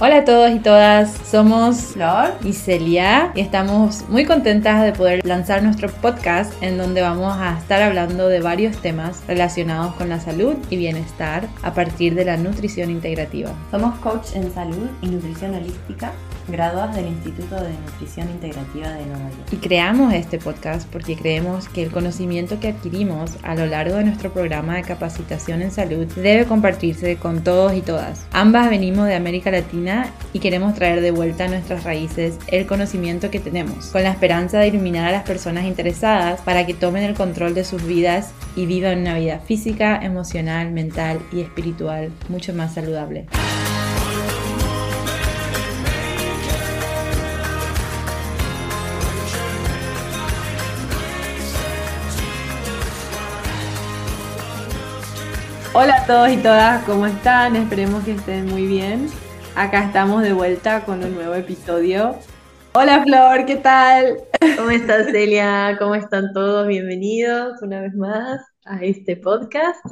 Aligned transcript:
Hola 0.00 0.18
a 0.18 0.24
todos 0.24 0.52
y 0.52 0.60
todas, 0.60 1.12
somos 1.28 1.76
Flor 1.78 2.30
y 2.44 2.52
Celia 2.52 3.32
y 3.34 3.40
estamos 3.40 4.08
muy 4.08 4.24
contentas 4.24 4.84
de 4.84 4.92
poder 4.92 5.26
lanzar 5.26 5.60
nuestro 5.64 5.88
podcast 5.88 6.52
en 6.62 6.78
donde 6.78 7.02
vamos 7.02 7.36
a 7.36 7.58
estar 7.58 7.82
hablando 7.82 8.28
de 8.28 8.38
varios 8.38 8.76
temas 8.76 9.24
relacionados 9.26 9.96
con 9.96 10.08
la 10.08 10.20
salud 10.20 10.54
y 10.70 10.76
bienestar 10.76 11.48
a 11.64 11.74
partir 11.74 12.14
de 12.14 12.24
la 12.24 12.36
nutrición 12.36 12.90
integrativa. 12.90 13.50
Somos 13.72 13.98
coach 13.98 14.36
en 14.36 14.54
salud 14.54 14.86
y 15.02 15.08
nutrición 15.08 15.56
holística 15.56 16.12
graduadas 16.48 16.96
del 16.96 17.06
Instituto 17.06 17.56
de 17.56 17.70
Nutrición 17.70 18.28
Integrativa 18.30 18.90
de 18.90 19.06
Nueva 19.06 19.30
York. 19.30 19.52
Y 19.52 19.56
creamos 19.56 20.14
este 20.14 20.38
podcast 20.38 20.88
porque 20.90 21.16
creemos 21.16 21.68
que 21.68 21.82
el 21.82 21.90
conocimiento 21.90 22.60
que 22.60 22.68
adquirimos 22.68 23.32
a 23.42 23.54
lo 23.54 23.66
largo 23.66 23.96
de 23.96 24.04
nuestro 24.04 24.32
programa 24.32 24.76
de 24.76 24.82
capacitación 24.82 25.62
en 25.62 25.70
salud 25.70 26.06
debe 26.16 26.46
compartirse 26.46 27.16
con 27.16 27.42
todos 27.44 27.74
y 27.74 27.80
todas. 27.80 28.26
Ambas 28.32 28.70
venimos 28.70 29.06
de 29.06 29.14
América 29.14 29.50
Latina 29.50 30.12
y 30.32 30.40
queremos 30.40 30.74
traer 30.74 31.00
de 31.00 31.10
vuelta 31.10 31.44
a 31.44 31.48
nuestras 31.48 31.84
raíces 31.84 32.38
el 32.48 32.66
conocimiento 32.66 33.30
que 33.30 33.40
tenemos, 33.40 33.86
con 33.86 34.02
la 34.02 34.10
esperanza 34.10 34.58
de 34.58 34.68
iluminar 34.68 35.08
a 35.08 35.12
las 35.12 35.22
personas 35.24 35.64
interesadas 35.64 36.40
para 36.40 36.66
que 36.66 36.74
tomen 36.74 37.04
el 37.04 37.14
control 37.14 37.54
de 37.54 37.64
sus 37.64 37.84
vidas 37.84 38.32
y 38.56 38.66
vivan 38.66 39.00
una 39.00 39.18
vida 39.18 39.38
física, 39.40 39.98
emocional, 40.02 40.70
mental 40.72 41.20
y 41.32 41.40
espiritual 41.40 42.10
mucho 42.28 42.52
más 42.54 42.74
saludable. 42.74 43.26
Hola 55.80 56.02
a 56.02 56.06
todos 56.06 56.32
y 56.32 56.38
todas, 56.38 56.82
¿cómo 56.86 57.06
están? 57.06 57.54
Esperemos 57.54 58.02
que 58.02 58.10
estén 58.10 58.46
muy 58.46 58.66
bien. 58.66 59.06
Acá 59.54 59.84
estamos 59.84 60.22
de 60.22 60.32
vuelta 60.32 60.84
con 60.84 61.04
un 61.04 61.14
nuevo 61.14 61.34
episodio. 61.34 62.16
Hola 62.74 63.04
Flor, 63.04 63.46
¿qué 63.46 63.54
tal? 63.54 64.16
¿Cómo 64.56 64.70
estás 64.72 65.06
Celia? 65.12 65.76
¿Cómo 65.78 65.94
están 65.94 66.32
todos? 66.32 66.66
Bienvenidos 66.66 67.62
una 67.62 67.80
vez 67.80 67.94
más 67.94 68.40
a 68.64 68.82
este 68.82 69.18
podcast. 69.18 69.84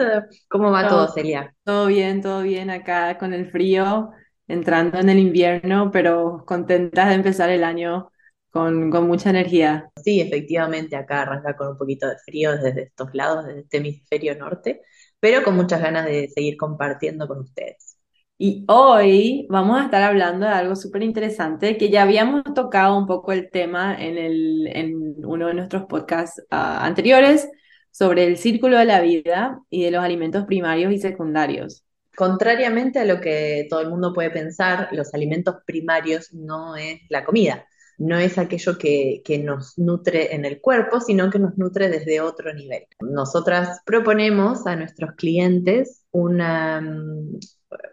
¿Cómo 0.48 0.73
va 0.73 0.89
todo, 0.89 1.06
Celia? 1.06 1.55
Todo 1.62 1.87
bien, 1.87 2.21
todo 2.21 2.43
bien 2.43 2.69
acá 2.69 3.17
con 3.17 3.33
el 3.33 3.48
frío, 3.53 4.11
entrando 4.48 4.98
en 4.98 5.09
el 5.09 5.21
invierno, 5.21 5.93
pero 5.93 6.43
contentas 6.48 7.11
de 7.11 7.15
empezar 7.15 7.48
el 7.50 7.62
año 7.62 8.11
con, 8.57 8.91
con, 8.91 9.07
mucha 9.07 9.31
energía. 9.31 9.91
Sí, 10.03 10.21
efectivamente, 10.21 10.97
acá 10.97 11.23
arranca 11.23 11.57
con 11.57 11.69
un 11.69 11.77
poquito 11.77 12.09
de 12.09 12.17
frío 12.25 12.57
desde 12.57 12.85
estos 12.85 13.11
lados, 13.12 13.47
desde 13.47 13.61
este 13.61 13.77
hemisferio 13.79 14.35
norte, 14.37 14.81
pero 15.21 15.43
con 15.43 15.57
muchas 15.57 15.83
ganas 15.83 16.07
de 16.07 16.29
seguir 16.29 16.57
compartiendo 16.57 17.29
con 17.29 17.41
ustedes. 17.41 17.99
Y 18.39 18.65
hoy 18.69 19.47
vamos 19.51 19.79
a 19.79 19.84
estar 19.84 20.03
hablando 20.03 20.47
de 20.47 20.53
algo 20.53 20.75
súper 20.75 21.03
interesante 21.03 21.77
que 21.77 21.91
ya 21.91 22.03
habíamos 22.03 22.45
tocado 22.55 22.99
un 22.99 23.07
poco 23.07 23.33
el 23.33 23.51
tema 23.51 23.95
en, 23.99 24.17
el, 24.17 24.67
en 24.69 25.27
uno 25.27 25.49
de 25.49 25.55
nuestros 25.55 25.84
podcasts 25.84 26.41
uh, 26.51 26.57
anteriores 26.81 27.49
sobre 27.91 28.25
el 28.27 28.39
círculo 28.39 28.79
de 28.79 28.87
la 28.87 29.03
vida 29.03 29.61
y 29.69 29.84
de 29.84 29.91
los 29.91 30.03
alimentos 30.03 30.47
primarios 30.47 30.93
y 30.93 30.99
secundarios. 30.99 31.84
Contrariamente 32.17 33.01
a 33.01 33.05
lo 33.05 33.21
que 33.21 33.67
todo 33.69 33.81
el 33.81 33.91
mundo 33.91 34.15
puede 34.15 34.31
pensar, 34.31 34.89
los 34.93 35.12
alimentos 35.12 35.57
primarios 35.67 36.33
no 36.33 36.77
es 36.77 37.01
la 37.11 37.25
comida 37.25 37.67
no 37.98 38.19
es 38.19 38.39
aquello 38.39 38.78
que, 38.78 39.22
nos 39.44 39.78
nutre 39.78 40.34
en 40.34 40.44
el 40.44 40.61
cuerpo, 40.61 41.00
sino 41.00 41.30
que 41.30 41.39
nos 41.39 41.56
nutre 41.56 41.89
desde 41.89 42.20
otro 42.20 42.53
nivel. 42.53 42.86
Nosotras 43.00 43.80
proponemos 43.84 44.66
a 44.66 44.77
nuestros 44.77 45.12
clientes 45.12 46.05
una, 46.11 46.80
mm, 46.80 47.38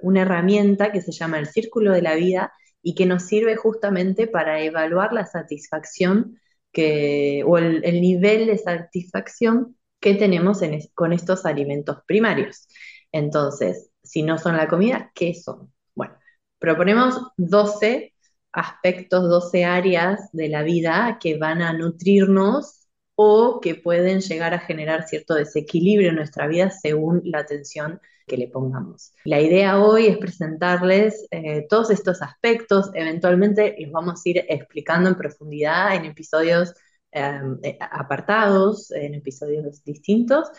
una 0.01 0.21
herramienta 0.21 0.91
que 0.91 1.01
se 1.01 1.11
llama 1.11 1.39
el 1.39 1.47
círculo 1.47 1.91
de 1.91 2.01
la 2.01 2.15
vida 2.15 2.51
y 2.81 2.95
que 2.95 3.05
nos 3.05 3.23
sirve 3.23 3.55
justamente 3.55 4.27
para 4.27 4.61
evaluar 4.61 5.13
la 5.13 5.25
satisfacción 5.25 6.39
que, 6.71 7.43
o 7.45 7.57
el, 7.57 7.81
nivel 8.01 8.47
de 8.47 8.57
satisfacción 8.57 9.77
que 9.99 10.15
tenemos 10.15 10.59
con 10.93 11.13
estos 11.13 11.45
alimentos 11.45 11.99
primarios. 12.05 12.67
Entonces, 13.11 13.89
si 14.03 14.23
no 14.23 14.37
son 14.37 14.57
la 14.57 14.67
comida, 14.67 15.11
¿qué 15.15 15.33
son? 15.33 15.71
Bueno, 15.95 16.15
proponemos 16.59 17.21
12 17.37 18.12
aspectos, 18.53 19.27
12 19.27 19.65
áreas 19.65 20.31
de 20.31 20.47
la 20.47 20.63
vida 20.63 21.17
que 21.19 21.37
van 21.37 21.61
a 21.61 21.73
nutrirnos 21.73 22.87
o 23.15 23.59
que 23.59 23.75
pueden 23.75 24.21
llegar 24.21 24.53
a 24.53 24.59
generar 24.59 25.07
cierto 25.07 25.35
desequilibrio 25.35 26.09
en 26.09 26.15
nuestra 26.15 26.47
vida 26.47 26.69
según 26.69 27.21
la 27.25 27.39
atención 27.39 27.99
que 28.25 28.37
le 28.37 28.47
pongamos. 28.47 29.13
La 29.25 29.41
idea 29.41 29.79
hoy 29.81 30.07
es 30.07 30.17
presentarles 30.17 31.27
eh, 31.31 31.65
todos 31.67 31.89
estos 31.89 32.21
aspectos, 32.21 32.89
eventualmente 32.93 33.75
los 33.79 33.91
vamos 33.91 34.21
a 34.25 34.29
ir 34.29 34.45
explicando 34.47 35.09
en 35.09 35.15
profundidad 35.15 35.95
en 35.95 36.05
episodios 36.05 36.73
em, 37.11 37.59
eh, 37.63 37.77
apartados, 37.79 38.91
en 38.91 39.15
episodios 39.15 39.83
distintos, 39.83 40.49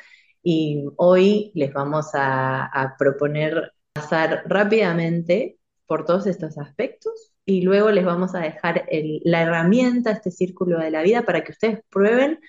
y 0.43 0.85
hoy 0.97 1.53
les 1.55 1.73
vamos 1.73 2.11
a, 2.15 2.67
a 2.67 2.97
proponer 2.99 3.73
pasar 3.95 4.43
rápidamente 4.47 5.59
por 5.87 6.05
todos 6.05 6.27
estos 6.27 6.59
aspectos 6.59 7.34
y 7.47 7.63
luego 7.63 7.91
les 7.91 8.05
vamos 8.05 8.35
a 8.35 8.41
dejar 8.41 8.87
la 8.91 9.43
herramienta, 9.43 10.11
este 10.11 10.31
círculo 10.31 10.79
de 10.79 10.91
la 10.91 11.03
vida, 11.03 11.23
para 11.23 11.45
que 11.45 11.53
ustedes 11.53 11.81
prueben 11.91 12.41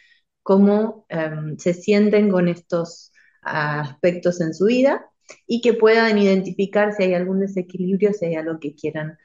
cómo 0.41 1.05
em, 1.09 1.57
se 1.57 1.73
sienten 1.73 2.29
con 2.29 2.47
estos 2.47 3.11
aspectos 3.41 4.41
en 4.41 4.53
su 4.53 4.65
vida 4.65 5.05
y 5.47 5.61
que 5.61 5.73
puedan 5.73 6.17
identificar 6.17 6.93
si 6.93 7.03
hay 7.03 7.13
algún 7.13 7.39
desequilibrio, 7.39 8.13
si 8.13 8.25
hay 8.25 8.35
algo 8.35 8.59
que, 8.59 8.75
quieran 8.75 9.17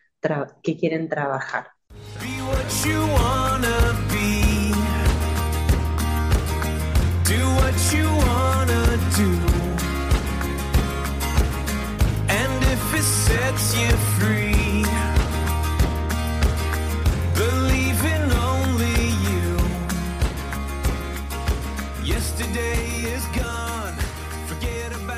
que 0.62 0.76
quieren 0.76 1.08
trabajar. 1.08 1.68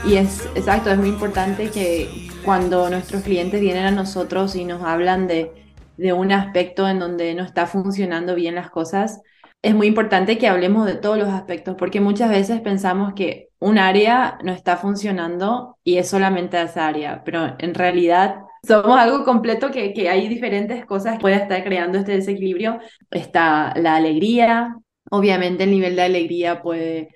Y 0.02 0.16
es 0.16 0.50
exacto, 0.54 0.90
es 0.90 0.98
muy 0.98 1.08
importante 1.08 1.70
que 1.70 2.18
cuando 2.44 2.90
nuestros 2.90 3.22
clientes 3.22 3.60
vienen 3.60 3.84
a 3.84 3.90
nosotros 3.92 4.56
y 4.56 4.64
nos 4.64 4.82
hablan 4.82 5.28
de, 5.28 5.52
de 5.96 6.12
un 6.12 6.32
aspecto 6.32 6.88
en 6.88 6.98
donde 6.98 7.34
no 7.34 7.44
está 7.44 7.66
funcionando 7.66 8.34
bien 8.34 8.56
las 8.56 8.68
cosas, 8.70 9.20
es 9.62 9.74
muy 9.76 9.86
importante 9.86 10.38
que 10.38 10.48
hablemos 10.48 10.86
de 10.86 10.96
todos 10.96 11.16
los 11.18 11.28
aspectos, 11.28 11.76
porque 11.78 12.00
muchas 12.00 12.30
veces 12.30 12.60
pensamos 12.60 13.14
que 13.14 13.50
un 13.60 13.78
área 13.78 14.38
no 14.42 14.52
está 14.52 14.76
funcionando 14.76 15.78
y 15.84 15.98
es 15.98 16.08
solamente 16.08 16.60
esa 16.60 16.88
área, 16.88 17.22
pero 17.24 17.54
en 17.60 17.72
realidad 17.72 18.36
somos 18.66 18.98
algo 18.98 19.24
completo 19.24 19.70
que, 19.70 19.92
que 19.92 20.08
hay 20.08 20.28
diferentes 20.28 20.84
cosas 20.84 21.14
que 21.14 21.20
pueden 21.20 21.42
estar 21.42 21.62
creando 21.62 21.98
este 21.98 22.12
desequilibrio. 22.12 22.80
Está 23.10 23.72
la 23.76 23.94
alegría, 23.96 24.76
obviamente 25.10 25.62
el 25.64 25.70
nivel 25.70 25.94
de 25.94 26.02
alegría 26.02 26.60
puede 26.60 27.10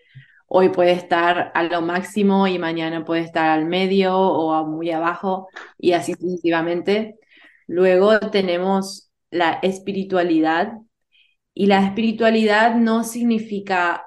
hoy 0.47 0.71
puede 0.71 0.93
estar 0.93 1.53
a 1.55 1.63
lo 1.65 1.83
máximo 1.83 2.47
y 2.47 2.59
mañana 2.59 3.05
puede 3.05 3.23
estar 3.23 3.51
al 3.51 3.67
medio 3.67 4.19
o 4.19 4.67
muy 4.67 4.91
abajo 4.91 5.49
y 5.79 5.93
así 5.93 6.15
sucesivamente. 6.15 7.19
Luego 7.67 8.19
tenemos 8.31 9.11
la 9.31 9.55
espiritualidad 9.63 10.75
y 11.55 11.67
la 11.67 11.85
espiritualidad 11.87 12.77
no 12.77 13.05
significa 13.05 14.05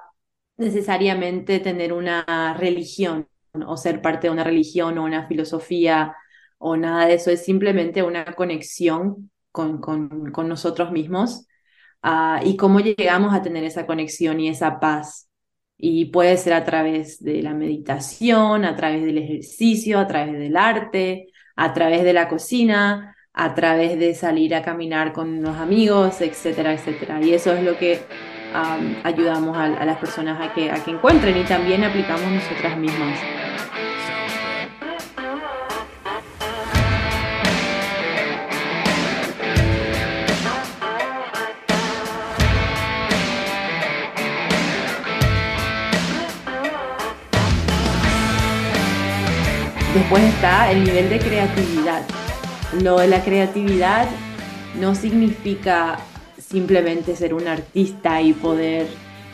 necesariamente 0.56 1.58
tener 1.60 1.92
una 1.92 2.54
religión 2.58 3.28
o 3.66 3.76
ser 3.76 4.02
parte 4.02 4.28
de 4.28 4.32
una 4.32 4.44
religión 4.44 4.98
o 4.98 5.04
una 5.04 5.26
filosofía 5.26 6.14
o 6.58 6.76
nada 6.76 7.06
de 7.06 7.14
eso, 7.14 7.30
es 7.30 7.44
simplemente 7.44 8.02
una 8.02 8.24
conexión 8.34 9.30
con, 9.50 9.80
con, 9.80 10.30
con 10.30 10.48
nosotros 10.48 10.92
mismos 10.92 11.46
uh, 12.04 12.44
y 12.44 12.56
cómo 12.56 12.80
llegamos 12.80 13.34
a 13.34 13.42
tener 13.42 13.64
esa 13.64 13.86
conexión 13.86 14.40
y 14.40 14.48
esa 14.48 14.78
paz 14.78 15.29
y 15.80 16.06
puede 16.06 16.36
ser 16.36 16.52
a 16.52 16.64
través 16.64 17.22
de 17.22 17.42
la 17.42 17.54
meditación, 17.54 18.64
a 18.64 18.76
través 18.76 19.04
del 19.04 19.18
ejercicio, 19.18 19.98
a 19.98 20.06
través 20.06 20.38
del 20.38 20.56
arte, 20.56 21.28
a 21.56 21.72
través 21.72 22.04
de 22.04 22.12
la 22.12 22.28
cocina, 22.28 23.16
a 23.32 23.54
través 23.54 23.98
de 23.98 24.14
salir 24.14 24.54
a 24.54 24.62
caminar 24.62 25.12
con 25.12 25.42
los 25.42 25.56
amigos, 25.56 26.20
etcétera, 26.20 26.74
etcétera. 26.74 27.20
Y 27.22 27.32
eso 27.32 27.52
es 27.52 27.62
lo 27.62 27.78
que 27.78 28.00
ayudamos 29.04 29.56
a, 29.56 29.68
las 29.84 29.98
personas 29.98 30.40
a 30.40 30.52
que 30.52 30.70
encuentren 30.90 31.36
y 31.36 31.44
también 31.44 31.84
aplicamos 31.84 32.30
nosotras 32.30 32.76
mismas. 32.76 33.18
Después 50.10 50.34
está 50.34 50.72
el 50.72 50.82
nivel 50.82 51.08
de 51.08 51.20
creatividad. 51.20 52.02
lo 52.82 52.98
de 52.98 53.06
la 53.06 53.22
creatividad 53.22 54.08
no 54.80 54.96
significa 54.96 56.00
simplemente 56.36 57.14
ser 57.14 57.32
un 57.32 57.46
artista 57.46 58.20
y 58.20 58.32
poder 58.32 58.88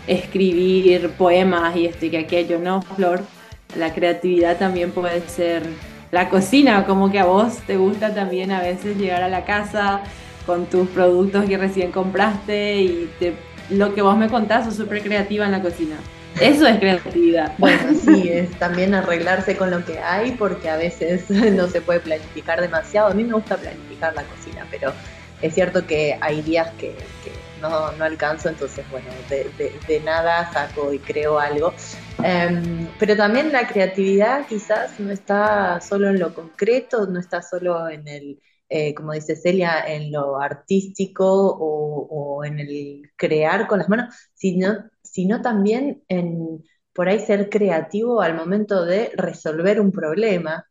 escribir 0.06 1.12
poemas 1.12 1.74
y 1.76 1.86
esto 1.86 2.04
y 2.04 2.16
aquello, 2.16 2.58
¿no, 2.58 2.82
Flor? 2.82 3.22
La 3.74 3.94
creatividad 3.94 4.58
también 4.58 4.90
puede 4.90 5.26
ser 5.26 5.62
la 6.10 6.28
cocina, 6.28 6.84
como 6.84 7.10
que 7.10 7.20
a 7.20 7.24
vos 7.24 7.56
te 7.66 7.78
gusta 7.78 8.14
también 8.14 8.50
a 8.50 8.60
veces 8.60 8.98
llegar 8.98 9.22
a 9.22 9.30
la 9.30 9.46
casa 9.46 10.02
con 10.44 10.66
tus 10.66 10.88
productos 10.88 11.46
que 11.46 11.56
recién 11.56 11.90
compraste 11.90 12.82
y 12.82 13.10
lo 13.70 13.94
que 13.94 14.02
vos 14.02 14.18
me 14.18 14.28
contás, 14.28 14.66
sos 14.66 14.76
súper 14.76 15.02
creativa 15.02 15.46
en 15.46 15.52
la 15.52 15.62
cocina. 15.62 15.96
Eso 16.40 16.66
es 16.66 16.78
creatividad. 16.78 17.52
Bueno, 17.58 17.98
sí, 18.04 18.28
es 18.28 18.50
también 18.58 18.94
arreglarse 18.94 19.56
con 19.56 19.70
lo 19.70 19.84
que 19.84 19.98
hay 19.98 20.32
porque 20.32 20.68
a 20.68 20.76
veces 20.76 21.28
no 21.30 21.66
se 21.68 21.80
puede 21.80 22.00
planificar 22.00 22.60
demasiado. 22.60 23.08
A 23.08 23.14
mí 23.14 23.24
me 23.24 23.32
gusta 23.32 23.56
planificar 23.56 24.14
la 24.14 24.22
cocina, 24.24 24.66
pero 24.70 24.92
es 25.42 25.54
cierto 25.54 25.86
que 25.86 26.18
hay 26.20 26.42
días 26.42 26.68
que, 26.78 26.94
no, 27.60 27.92
no, 27.92 28.04
alcanzo, 28.04 28.48
entonces 28.48 28.84
bueno, 28.90 29.08
de, 29.28 30.00
nada 30.00 30.52
saco 30.52 30.92
y 30.92 30.98
creo 30.98 31.38
algo. 31.38 31.72
Em, 32.22 32.88
pero 32.98 33.16
también 33.16 33.52
la 33.52 33.66
creatividad 33.66 34.46
quizás 34.46 34.98
no 35.00 35.10
está 35.12 35.80
solo 35.80 36.08
en 36.08 36.18
lo 36.18 36.34
concreto, 36.34 37.06
no 37.06 37.18
está 37.18 37.42
solo 37.42 37.88
en 37.88 38.06
el, 38.08 38.40
eh, 38.68 38.94
como 38.94 39.12
dice 39.12 39.36
Celia, 39.36 39.84
en 39.86 40.10
lo 40.10 40.40
artístico 40.40 41.24
o, 41.58 42.44
en 42.44 42.58
el 42.58 43.10
crear 43.16 43.66
con 43.66 43.78
las 43.78 43.88
manos, 43.88 44.14
sino, 44.34 44.90
sino 45.16 45.40
también 45.40 46.04
en 46.08 46.62
por 46.92 47.08
ahí 47.08 47.20
ser 47.20 47.48
creativo 47.50 48.20
al 48.20 48.34
momento 48.34 48.84
de 48.84 49.12
resolver 49.16 49.80
un 49.80 49.90
problema, 49.92 50.66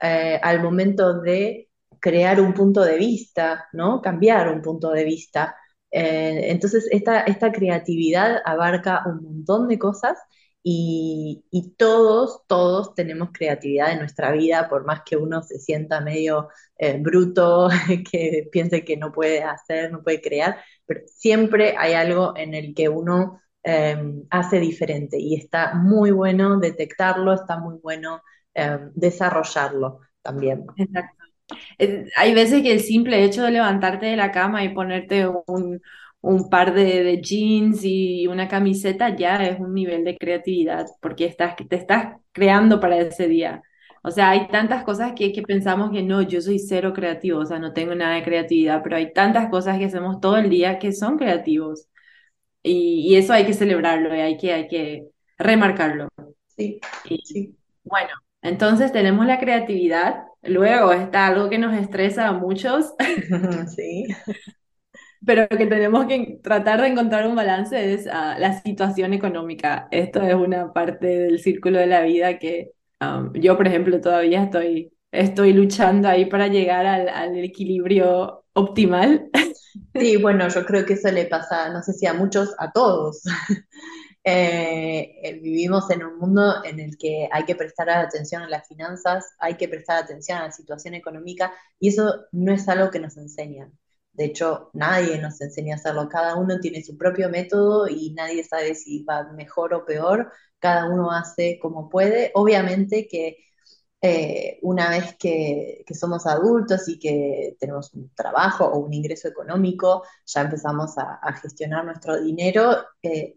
eh, 0.00 0.40
al 0.42 0.62
momento 0.62 1.20
de 1.20 1.70
crear 2.00 2.40
un 2.40 2.54
punto 2.54 2.82
de 2.82 2.96
vista, 2.98 3.68
¿no? 3.74 4.00
Cambiar 4.02 4.48
un 4.50 4.62
punto 4.62 4.90
de 4.90 5.04
vista. 5.04 5.56
Eh, 5.90 6.50
entonces, 6.50 6.88
esta, 6.90 7.20
esta 7.22 7.52
creatividad 7.52 8.40
abarca 8.46 9.02
un 9.06 9.22
montón 9.22 9.68
de 9.68 9.78
cosas 9.78 10.18
y, 10.62 11.44
todos, 11.78 12.42
todos 12.46 12.94
tenemos 12.94 13.30
creatividad 13.32 13.92
en 13.92 13.98
nuestra 13.98 14.32
vida, 14.32 14.68
por 14.68 14.86
más 14.86 15.02
que 15.04 15.16
uno 15.16 15.42
se 15.42 15.58
sienta 15.58 16.00
medio 16.00 16.48
eh, 16.78 16.98
bruto, 17.00 17.68
que 18.10 18.48
piense 18.50 18.84
que 18.84 18.96
no 18.96 19.12
puede 19.12 19.42
hacer, 19.42 19.92
no 19.92 20.02
puede 20.02 20.20
crear, 20.22 20.56
pero 20.86 21.02
siempre 21.06 21.74
hay 21.78 21.92
algo 21.94 22.34
en 22.36 22.54
el 22.54 22.74
que 22.74 22.88
uno 22.88 23.40
em, 23.64 24.22
hace 24.30 24.60
diferente 24.60 25.18
y 25.18 25.34
está 25.34 25.74
muy 25.74 26.10
bueno 26.12 26.58
detectarlo, 26.58 27.32
está 27.32 27.58
muy 27.58 27.78
bueno 27.82 28.22
em, 28.54 28.92
desarrollarlo 28.94 30.00
también. 30.22 30.66
Exacto. 30.76 31.24
Eh, 31.78 32.06
hay 32.16 32.34
veces 32.34 32.62
que 32.62 32.72
el 32.72 32.80
simple 32.80 33.24
hecho 33.24 33.42
de 33.42 33.50
levantarte 33.50 34.06
de 34.06 34.16
la 34.16 34.30
cama 34.32 34.64
y 34.64 34.70
ponerte 34.74 35.26
un, 35.26 35.80
par 36.50 36.74
de, 36.74 37.20
jeans 37.22 37.80
y 37.84 38.26
una 38.26 38.48
camiseta 38.48 39.14
ya 39.14 39.36
es 39.44 39.60
un 39.60 39.74
nivel 39.74 40.04
de 40.04 40.16
creatividad, 40.16 40.86
porque 41.00 41.26
estás, 41.26 41.54
te 41.56 41.76
estás 41.76 42.16
creando 42.32 42.80
para 42.80 42.98
ese 42.98 43.28
día. 43.28 43.62
O 44.02 44.10
sea, 44.10 44.30
hay 44.30 44.48
tantas 44.48 44.84
cosas 44.84 45.12
que, 45.16 45.32
que 45.32 45.42
pensamos 45.42 45.90
que 45.90 46.02
no, 46.02 46.22
yo 46.22 46.40
soy 46.40 46.58
cero 46.58 46.92
creativo, 46.94 47.40
o 47.40 47.46
sea, 47.46 47.58
no 47.58 47.72
tengo 47.72 47.94
nada 47.94 48.16
de 48.16 48.22
creatividad, 48.22 48.82
pero 48.82 48.96
hay 48.96 49.12
tantas 49.12 49.48
cosas 49.50 49.78
que 49.78 49.86
hacemos 49.86 50.20
todo 50.20 50.36
el 50.36 50.50
día 50.50 50.78
que 50.78 50.92
son 50.92 51.16
creativos. 51.18 51.88
Y, 52.64 53.14
eso 53.16 53.32
hay 53.32 53.44
que 53.46 53.52
celebrarlo 53.52 54.14
y 54.14 54.20
hay 54.20 54.36
que, 54.38 54.52
hay 54.52 54.68
que 54.68 55.06
remarcarlo. 55.38 56.08
Sí, 56.48 56.80
sí. 57.24 57.54
Bueno, 57.84 58.10
entonces 58.42 58.90
tenemos 58.90 59.26
la 59.26 59.38
creatividad, 59.38 60.24
luego 60.42 60.92
está 60.92 61.26
algo 61.26 61.50
que 61.50 61.58
nos 61.58 61.74
estresa 61.74 62.28
a 62.28 62.32
muchos, 62.32 62.94
sí. 63.76 64.06
pero 65.26 65.48
que 65.48 65.66
tenemos 65.66 66.06
que 66.06 66.38
tratar 66.42 66.80
de 66.80 66.88
encontrar 66.88 67.26
un 67.26 67.36
balance 67.36 67.94
es 67.94 68.06
ah, 68.10 68.36
la 68.38 68.60
situación 68.62 69.12
económica. 69.12 69.88
Esto 69.90 70.22
es 70.22 70.34
una 70.34 70.72
parte 70.72 71.06
del 71.06 71.40
círculo 71.40 71.78
de 71.78 71.86
la 71.86 72.02
vida 72.02 72.38
que 72.38 72.72
um, 73.00 73.32
yo, 73.34 73.56
por 73.56 73.66
ejemplo, 73.66 74.00
todavía 74.00 74.44
estoy, 74.44 74.92
estoy 75.14 75.52
luchando 75.52 76.08
ahí 76.08 76.26
para 76.26 76.48
llegar 76.48 76.86
al, 76.86 77.08
al 77.08 77.36
equilibrio 77.38 78.44
optimal. 78.54 79.30
Sí, 79.98 80.16
bueno, 80.16 80.48
yo 80.48 80.64
creo 80.66 80.84
que 80.84 80.94
eso 80.94 81.10
le 81.10 81.26
pasa, 81.26 81.68
no 81.70 81.82
sé 81.82 81.92
si 81.92 82.06
a 82.06 82.14
muchos, 82.14 82.54
a 82.58 82.70
todos. 82.72 83.22
Eh, 84.26 85.20
eh, 85.22 85.40
vivimos 85.42 85.90
en 85.90 86.02
un 86.02 86.18
mundo 86.18 86.64
en 86.64 86.80
el 86.80 86.96
que 86.96 87.28
hay 87.30 87.44
que 87.44 87.56
prestar 87.56 87.90
atención 87.90 88.42
a 88.42 88.48
las 88.48 88.66
finanzas, 88.66 89.24
hay 89.38 89.56
que 89.56 89.68
prestar 89.68 90.02
atención 90.02 90.38
a 90.38 90.44
la 90.44 90.52
situación 90.52 90.94
económica 90.94 91.52
y 91.78 91.88
eso 91.88 92.24
no 92.32 92.52
es 92.52 92.66
algo 92.68 92.90
que 92.90 93.00
nos 93.00 93.18
enseñan. 93.18 93.78
De 94.12 94.24
hecho, 94.26 94.70
nadie 94.74 95.18
nos 95.18 95.40
enseña 95.42 95.74
a 95.74 95.78
hacerlo. 95.78 96.08
Cada 96.08 96.36
uno 96.36 96.58
tiene 96.60 96.82
su 96.82 96.96
propio 96.96 97.28
método 97.30 97.88
y 97.88 98.14
nadie 98.14 98.44
sabe 98.44 98.74
si 98.74 99.04
va 99.04 99.24
mejor 99.34 99.74
o 99.74 99.84
peor. 99.84 100.32
Cada 100.58 100.88
uno 100.90 101.10
hace 101.10 101.58
como 101.60 101.88
puede. 101.90 102.30
Obviamente 102.34 103.06
que 103.08 103.36
eh, 104.06 104.58
una 104.60 104.90
vez 104.90 105.16
que, 105.16 105.82
somos 105.98 106.26
adultos 106.26 106.88
y 106.88 106.98
que 106.98 107.56
tenemos 107.58 107.94
un 107.94 108.10
trabajo 108.14 108.66
o 108.66 108.80
un 108.80 108.92
ingreso 108.92 109.28
económico, 109.28 110.04
ya 110.26 110.42
empezamos 110.42 110.98
a, 110.98 111.32
gestionar 111.40 111.86
nuestro 111.86 112.20
dinero, 112.20 112.84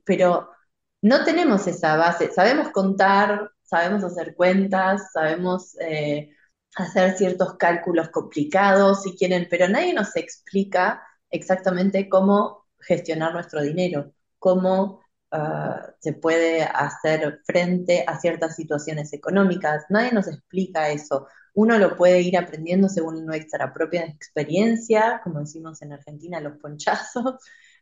pero 0.04 0.50
no 1.02 1.24
tenemos 1.24 1.68
esa 1.68 1.96
base. 1.96 2.34
Sabemos 2.34 2.72
contar, 2.72 3.50
sabemos 3.64 4.04
hacer 4.04 4.36
cuentas, 4.36 5.12
sabemos 5.14 5.78
eh, 5.80 6.32
hacer 6.76 7.18
ciertos 7.18 7.56
cálculos 7.56 8.10
complicados, 8.10 9.04
si 9.04 9.16
quieren, 9.16 9.48
pero 9.50 9.70
nadie 9.70 9.94
nos 9.94 10.18
explica 10.18 11.02
exactamente 11.30 12.10
cómo 12.10 12.66
gestionar 12.80 13.34
nuestro 13.34 13.62
dinero, 13.62 14.12
cómo 14.38 15.02
ah, 15.32 15.94
se 16.00 16.14
puede 16.14 16.64
hacer 16.64 17.42
frente 17.46 18.04
a 18.08 18.20
ciertas 18.20 18.56
situaciones 18.56 19.14
económicas. 19.14 19.86
Nadie 19.90 20.12
nos 20.12 20.28
explica 20.28 20.90
eso. 20.90 21.28
Uno 21.54 21.78
lo 21.78 21.96
puede 21.96 22.22
ir 22.22 22.38
aprendiendo 22.38 22.90
según 22.90 23.26
nuestra 23.26 23.74
propia 23.74 24.06
experiencia, 24.06 25.22
como 25.24 25.40
decimos 25.40 25.82
en 25.82 25.94
Argentina, 25.94 26.40
los 26.40 26.58
ponchazos, 26.60 27.36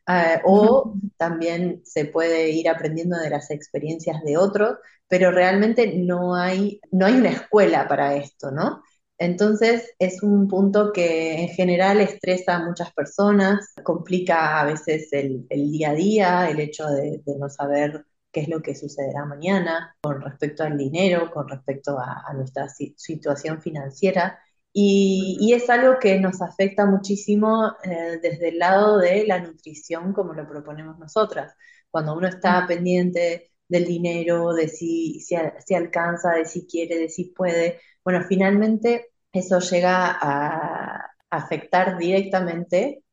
eh, 0.07 0.41
o 0.45 0.95
también 1.17 1.81
se 1.85 2.05
puede 2.05 2.49
ir 2.51 2.69
aprendiendo 2.69 3.17
de 3.17 3.29
las 3.29 3.51
experiencias 3.51 4.23
de 4.23 4.37
otros, 4.37 4.77
pero 5.07 5.31
realmente 5.31 5.93
no 5.97 6.35
hay, 6.35 6.79
no 6.91 7.05
hay 7.05 7.15
una 7.15 7.29
escuela 7.29 7.87
para 7.87 8.15
esto, 8.15 8.51
¿no? 8.51 8.81
Entonces 9.17 9.93
es 9.99 10.21
un 10.23 10.47
punto 10.47 10.91
que 10.91 11.41
en 11.43 11.49
general 11.49 12.01
estresa 12.01 12.55
a 12.57 12.65
muchas 12.65 12.93
personas, 12.93 13.73
complica 13.83 14.59
a 14.61 14.65
veces 14.65 15.09
el, 15.13 15.47
día 15.49 15.91
a 15.91 15.93
día, 15.93 16.49
el 16.49 16.59
hecho 16.59 16.87
de, 16.87 17.21
no 17.25 17.49
saber 17.49 18.05
qué 18.31 18.41
es 18.41 18.49
lo 18.49 18.61
que 18.61 18.75
sucederá 18.75 19.25
mañana 19.25 19.95
con 20.01 20.21
respecto 20.21 20.63
al 20.63 20.77
dinero, 20.77 21.31
con 21.31 21.47
respecto 21.47 21.97
a 21.99 22.33
nuestra 22.33 22.67
situación 22.69 23.61
financiera. 23.61 24.39
Y, 24.77 25.53
es 25.53 25.69
algo 25.69 25.99
que 25.99 26.19
nos 26.19 26.41
afecta 26.41 26.85
muchísimo 26.85 27.71
eh, 27.83 28.19
desde 28.21 28.49
el 28.49 28.59
lado 28.59 28.97
de 28.97 29.25
la 29.25 29.39
nutrición, 29.39 30.11
como 30.11 30.33
lo 30.33 30.45
proponemos 30.47 30.99
nosotras. 30.99 31.53
Cuando 31.89 32.13
uno 32.13 32.27
está 32.27 32.65
pendiente 32.67 33.53
del 33.67 33.85
dinero, 33.85 34.53
de 34.53 34.67
si, 34.67 35.19
si, 35.21 35.35
alcanza, 35.75 36.33
de 36.33 36.45
si 36.45 36.67
quiere, 36.67 36.97
de 36.97 37.09
si 37.09 37.25
puede, 37.25 37.81
bueno, 38.03 38.23
finalmente 38.27 39.11
eso 39.31 39.59
llega 39.59 40.17
a 40.21 41.11
afectar 41.29 41.97
directamente 41.97 43.03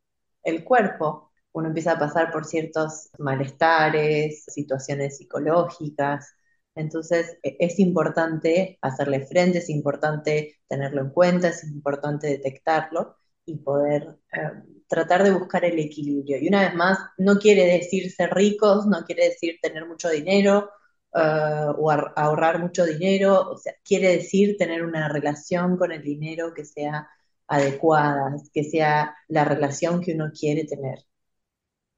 el 0.42 0.64
cuerpo. 0.64 1.32
Uno 1.52 1.68
empieza 1.68 1.92
a 1.92 1.98
pasar 1.98 2.32
por 2.32 2.44
ciertos 2.46 3.10
malestares, 3.18 4.44
situaciones 4.46 5.18
psicológicas, 5.18 6.34
entonces 6.74 7.38
e, 7.42 7.56
es 7.60 7.78
importante 7.78 8.78
hacerle 8.82 9.26
frente, 9.26 9.58
es 9.58 9.68
importante 9.70 10.60
tenerlo 10.68 11.02
en 11.02 11.10
cuenta, 11.10 11.48
es 11.48 11.64
importante 11.64 12.28
detectarlo 12.28 13.16
y 13.44 13.56
poder 13.58 14.18
em, 14.32 14.82
tratar 14.88 15.22
de 15.24 15.32
buscar 15.32 15.64
el 15.64 15.78
equilibrio. 15.78 16.38
Y 16.38 16.48
una 16.48 16.62
vez 16.62 16.74
más, 16.74 16.98
no 17.18 17.38
quiere 17.38 17.64
decir 17.66 18.10
ser 18.12 18.30
ricos, 18.34 18.86
no 18.86 19.04
quiere 19.04 19.24
decir 19.26 19.58
tener 19.62 19.86
mucho 19.86 20.08
dinero 20.10 20.70
eh, 21.14 21.66
o 21.78 21.90
ahorrar 21.90 22.58
mucho 22.60 22.84
dinero, 22.86 23.50
o 23.50 23.56
sea, 23.58 23.74
quiere 23.84 24.08
decir 24.16 24.56
tener 24.58 24.82
una 24.84 25.08
relación 25.08 25.76
con 25.76 25.92
el 25.92 26.02
dinero 26.02 26.54
que 26.54 26.64
sea 26.64 27.08
adecuada, 27.48 28.34
que 28.52 28.64
sea 28.64 29.14
la 29.28 29.44
relación 29.44 30.00
que 30.00 30.14
uno 30.14 30.30
quiere 30.32 30.64
tener. 30.64 31.00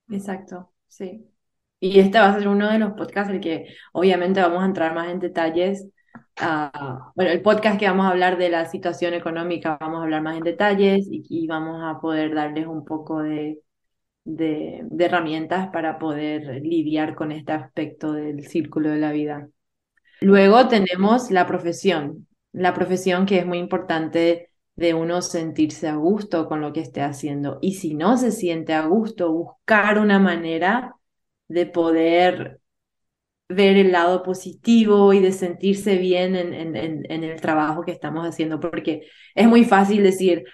Exacto, 0.09 0.73
sí. 0.89 1.31
Y 1.81 2.01
este 2.01 2.19
va 2.19 2.31
a 2.31 2.39
ser 2.39 2.49
uno 2.49 2.71
de 2.71 2.79
los 2.79 2.93
podcasts 2.95 3.31
en 3.31 3.37
el 3.37 3.43
que 3.43 3.67
obviamente 3.93 4.41
vamos 4.41 4.63
a 4.63 4.67
entrar 4.67 4.95
más 4.95 5.09
en 5.11 5.21
detalles. 5.21 5.87
Ah, 6.37 7.13
bueno, 7.15 7.31
el 7.31 7.43
podcast 7.43 7.79
que 7.79 7.87
vamos 7.87 8.07
a 8.07 8.11
hablar 8.11 8.37
de 8.37 8.49
la 8.49 8.67
situación 8.67 9.15
económica, 9.15 9.79
vamos 9.81 10.01
a 10.01 10.03
hablar 10.03 10.23
más 10.23 10.37
en 10.37 10.43
detalles 10.43 11.07
y, 11.09 11.47
vamos 11.47 11.81
a 11.83 12.01
poder 12.01 12.35
darles 12.35 12.67
un 12.67 12.85
poco 12.85 13.23
de, 13.23 13.61
de, 14.25 14.85
herramientas 14.99 15.69
para 15.69 15.99
poder 15.99 16.61
lidiar 16.63 17.15
con 17.15 17.31
este 17.31 17.53
aspecto 17.53 18.13
del 18.13 18.47
círculo 18.47 18.91
de 18.91 18.99
la 18.99 19.13
vida. 19.13 19.49
Luego 20.21 20.67
tenemos 20.69 21.31
la 21.31 21.47
profesión, 21.47 22.27
la 22.53 22.75
profesión 22.75 23.27
que 23.27 23.39
es 23.39 23.47
muy 23.47 23.59
importante 23.59 24.51
de 24.77 24.95
uno 24.95 25.23
sentirse 25.23 25.87
a 25.89 25.95
gusto 25.95 26.49
con 26.49 26.61
lo 26.61 26.73
que 26.73 26.81
esté 26.81 27.01
haciendo. 27.01 27.59
Y 27.63 27.75
si 27.75 27.95
no 27.95 28.17
se 28.17 28.33
siente 28.33 28.75
a 28.75 28.87
gusto, 28.87 29.33
buscar 29.33 29.99
una 29.99 30.19
manera 30.19 30.97
de 31.47 31.67
poder 31.67 32.61
ver 33.49 33.77
el 33.77 33.93
lado 33.93 34.23
positivo 34.23 35.13
y 35.13 35.21
de 35.21 35.33
sentirse 35.33 35.97
bien 35.99 36.35
en, 36.37 36.77
en, 36.77 37.25
el 37.25 37.41
trabajo 37.41 37.83
que 37.83 37.93
estamos 37.93 38.27
haciendo, 38.27 38.59
porque 38.59 39.07
es 39.35 39.47
muy 39.47 39.65
fácil 39.65 40.03
decir, 40.03 40.45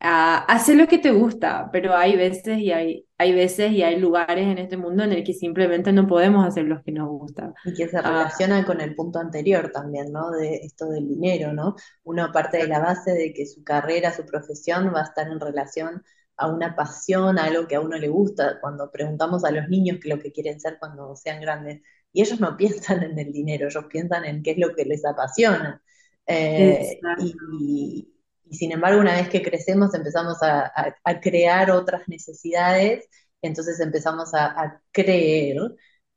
ah, 0.00 0.44
hacer 0.48 0.76
lo 0.76 0.86
que 0.88 0.98
te 0.98 1.10
gusta, 1.10 1.68
pero 1.72 1.94
hay 1.94 2.16
veces 2.16 2.58
y 2.58 2.72
hay, 2.72 3.06
hay 3.18 3.34
veces 3.34 3.72
y 3.72 3.82
hay 3.82 3.98
lugares 4.00 4.46
en 4.46 4.58
este 4.58 4.76
mundo 4.78 5.04
en 5.04 5.12
el 5.12 5.24
que 5.24 5.34
simplemente 5.34 5.92
no 5.92 6.06
podemos 6.06 6.46
hacer 6.46 6.64
lo 6.64 6.82
que 6.82 6.92
nos 6.92 7.08
gusta. 7.08 7.52
Y 7.64 7.74
que 7.74 7.88
se 7.88 7.98
ah. 7.98 8.02
relaciona 8.02 8.64
con 8.64 8.80
el 8.80 8.94
punto 8.94 9.18
anterior 9.18 9.70
también, 9.72 10.10
¿no? 10.10 10.30
De 10.30 10.56
esto 10.56 10.88
del 10.88 11.06
dinero, 11.06 11.52
¿no? 11.52 11.76
Uno 12.04 12.32
parte 12.32 12.58
de 12.58 12.68
la 12.68 12.80
base 12.80 13.12
de 13.12 13.32
que 13.34 13.46
su 13.46 13.62
carrera, 13.62 14.12
su 14.12 14.24
profesión 14.24 14.92
va 14.94 15.00
a 15.00 15.04
estar 15.04 15.28
en 15.28 15.40
relación 15.40 16.02
a 16.38 16.46
una 16.46 16.74
pasión, 16.76 17.38
a 17.38 17.44
algo 17.44 17.66
que 17.66 17.74
a 17.74 17.80
uno 17.80 17.98
le 17.98 18.08
gusta. 18.08 18.58
Cuando 18.60 18.90
preguntamos 18.90 19.44
a 19.44 19.50
los 19.50 19.68
niños 19.68 19.98
qué 20.00 20.08
es 20.08 20.16
lo 20.16 20.22
que 20.22 20.32
quieren 20.32 20.60
ser 20.60 20.78
cuando 20.78 21.14
sean 21.16 21.40
grandes, 21.40 21.82
y 22.12 22.22
ellos 22.22 22.40
no 22.40 22.56
piensan 22.56 23.02
en 23.02 23.18
el 23.18 23.32
dinero, 23.32 23.68
ellos 23.68 23.84
piensan 23.90 24.24
en 24.24 24.42
qué 24.42 24.52
es 24.52 24.58
lo 24.58 24.74
que 24.74 24.84
les 24.84 25.04
apasiona. 25.04 25.82
Eh, 26.26 27.00
y, 27.20 28.14
sin 28.50 28.72
embargo, 28.72 29.00
una 29.00 29.14
vez 29.14 29.28
que 29.28 29.42
crecemos 29.42 29.94
empezamos 29.94 30.38
a, 30.42 30.72
crear 31.20 31.70
otras 31.70 32.08
necesidades, 32.08 33.08
entonces 33.42 33.80
empezamos 33.80 34.34
a, 34.34 34.82
creer 34.92 35.58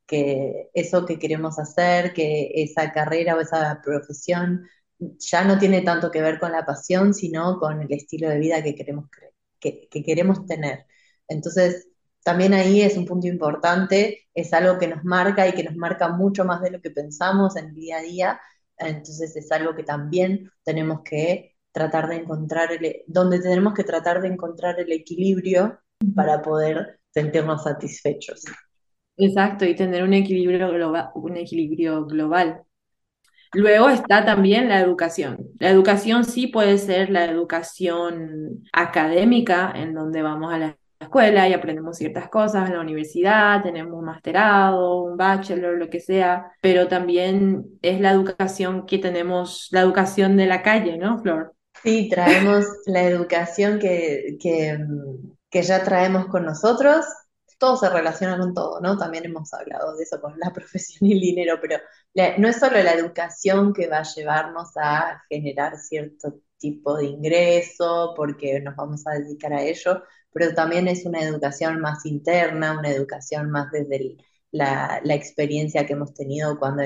que 0.06 0.70
eso 0.74 1.06
que 1.06 1.18
queremos 1.18 1.58
hacer, 1.58 2.12
que 2.12 2.50
esa 2.54 2.92
carrera 2.92 3.36
o 3.36 3.40
esa 3.40 3.80
profesión 3.82 4.68
ya 4.98 5.44
no 5.44 5.58
tiene 5.58 5.82
tanto 5.82 6.10
que 6.10 6.22
ver 6.22 6.38
con 6.38 6.52
la 6.52 6.66
pasión, 6.66 7.14
sino 7.14 7.58
con 7.58 7.82
el 7.82 7.92
estilo 7.92 8.28
de 8.28 8.38
vida 8.38 8.62
que 8.62 8.74
queremos, 8.74 9.08
que, 9.60 9.88
que 9.90 10.02
queremos 10.02 10.46
tener. 10.46 10.86
Entonces, 11.28 11.88
también 12.24 12.54
ahí 12.54 12.82
es 12.82 12.96
un 12.96 13.06
punto 13.06 13.26
importante, 13.26 14.26
es 14.34 14.52
algo 14.52 14.78
que 14.78 14.88
nos 14.88 15.04
marca 15.04 15.46
y 15.48 15.52
que 15.52 15.64
nos 15.64 15.76
marca 15.76 16.08
mucho 16.08 16.44
más 16.44 16.62
de 16.62 16.70
lo 16.70 16.80
que 16.80 16.90
pensamos 16.90 17.56
en 17.56 17.66
el 17.66 17.74
día 17.74 17.98
a 17.98 18.02
día, 18.02 18.40
entonces 18.78 19.36
es 19.36 19.50
algo 19.52 19.74
que 19.74 19.84
también 19.84 20.50
tenemos 20.64 21.02
que 21.02 21.56
tratar 21.72 22.08
de 22.08 22.16
encontrar, 22.16 22.70
donde 23.06 23.40
tenemos 23.40 23.74
que 23.74 23.84
tratar 23.84 24.20
de 24.20 24.28
encontrar 24.28 24.78
el 24.78 24.92
equilibrio 24.92 25.80
para 26.14 26.42
poder 26.42 27.00
sentirnos 27.10 27.64
satisfechos. 27.64 28.44
Exacto, 29.16 29.64
y 29.64 29.74
tener 29.74 30.02
un 30.02 30.14
equilibrio 30.14 30.70
global, 30.70 31.10
un 31.14 31.36
equilibrio 31.36 32.06
global. 32.06 32.62
Luego 33.54 33.90
está 33.90 34.24
también 34.24 34.68
la 34.68 34.80
educación. 34.80 35.50
La 35.58 35.68
educación 35.68 36.24
sí 36.24 36.46
puede 36.46 36.78
ser 36.78 37.10
la 37.10 37.26
educación 37.26 38.64
académica, 38.72 39.72
en 39.74 39.94
donde 39.94 40.22
vamos 40.22 40.52
a 40.52 40.58
la 40.58 40.78
escuela 41.02 41.48
y 41.48 41.52
aprendemos 41.52 41.96
ciertas 41.96 42.28
cosas 42.28 42.68
en 42.68 42.74
la 42.74 42.80
universidad, 42.80 43.62
tenemos 43.62 43.92
un 43.98 44.04
masterado, 44.04 45.02
un 45.02 45.16
bachelor, 45.16 45.78
lo 45.78 45.88
que 45.90 46.00
sea, 46.00 46.52
pero 46.60 46.88
también 46.88 47.78
es 47.82 48.00
la 48.00 48.10
educación 48.10 48.86
que 48.86 48.98
tenemos, 48.98 49.68
la 49.70 49.80
educación 49.80 50.36
de 50.36 50.46
la 50.46 50.62
calle, 50.62 50.96
¿no, 50.98 51.20
Flor? 51.20 51.54
Sí, 51.82 52.08
traemos 52.08 52.64
la 52.86 53.02
educación 53.02 53.78
que, 53.78 54.36
que, 54.40 54.78
que 55.50 55.62
ya 55.62 55.82
traemos 55.82 56.26
con 56.26 56.44
nosotros. 56.44 57.04
Todo 57.58 57.76
se 57.76 57.88
relaciona 57.88 58.38
con 58.38 58.54
todo, 58.54 58.80
¿no? 58.80 58.98
También 58.98 59.24
hemos 59.24 59.52
hablado 59.54 59.96
de 59.96 60.02
eso 60.02 60.20
con 60.20 60.34
la 60.38 60.52
profesión 60.52 61.08
y 61.08 61.12
el 61.12 61.20
dinero, 61.20 61.58
pero 61.60 61.78
no 62.38 62.48
es 62.48 62.56
solo 62.56 62.82
la 62.82 62.92
educación 62.92 63.72
que 63.72 63.86
va 63.88 63.98
a 63.98 64.14
llevarnos 64.14 64.70
a 64.76 65.22
generar 65.28 65.76
cierto 65.76 66.40
tipo 66.58 66.96
de 66.96 67.06
ingreso, 67.06 68.14
porque 68.16 68.60
nos 68.60 68.76
vamos 68.76 69.06
a 69.06 69.12
dedicar 69.12 69.52
a 69.52 69.62
ello, 69.62 70.02
pero 70.32 70.54
también 70.54 70.88
es 70.88 71.04
una 71.06 71.22
educación 71.22 71.80
más 71.80 72.04
interna, 72.06 72.78
una 72.78 72.90
educación 72.90 73.50
más 73.50 73.70
desde 73.70 74.16
la, 74.50 75.00
experiencia 75.04 75.86
que 75.86 75.94
hemos 75.94 76.14
tenido 76.14 76.58
cuando 76.58 76.82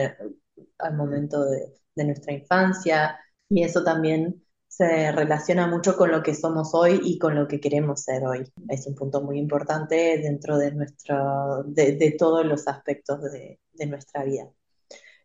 al 0.78 0.96
momento 0.96 1.44
de, 1.44 1.72
nuestra 1.96 2.34
infancia, 2.34 3.18
y 3.48 3.62
eso 3.62 3.82
también 3.82 4.44
se 4.68 5.10
relaciona 5.12 5.66
mucho 5.66 5.96
con 5.96 6.10
lo 6.10 6.22
que 6.22 6.34
somos 6.34 6.74
hoy 6.74 7.00
y 7.02 7.18
con 7.18 7.34
lo 7.34 7.48
que 7.48 7.58
queremos 7.60 8.02
ser 8.02 8.26
hoy. 8.26 8.44
Es 8.68 8.86
un 8.86 8.94
punto 8.94 9.22
muy 9.22 9.38
importante 9.38 10.18
dentro 10.18 10.58
de, 10.58 10.72
nuestro, 10.72 11.64
de, 11.64 12.14
todos 12.18 12.44
los 12.44 12.68
aspectos 12.68 13.22
de, 13.22 13.60
de, 13.72 13.86
nuestra 13.86 14.24
vida. 14.24 14.50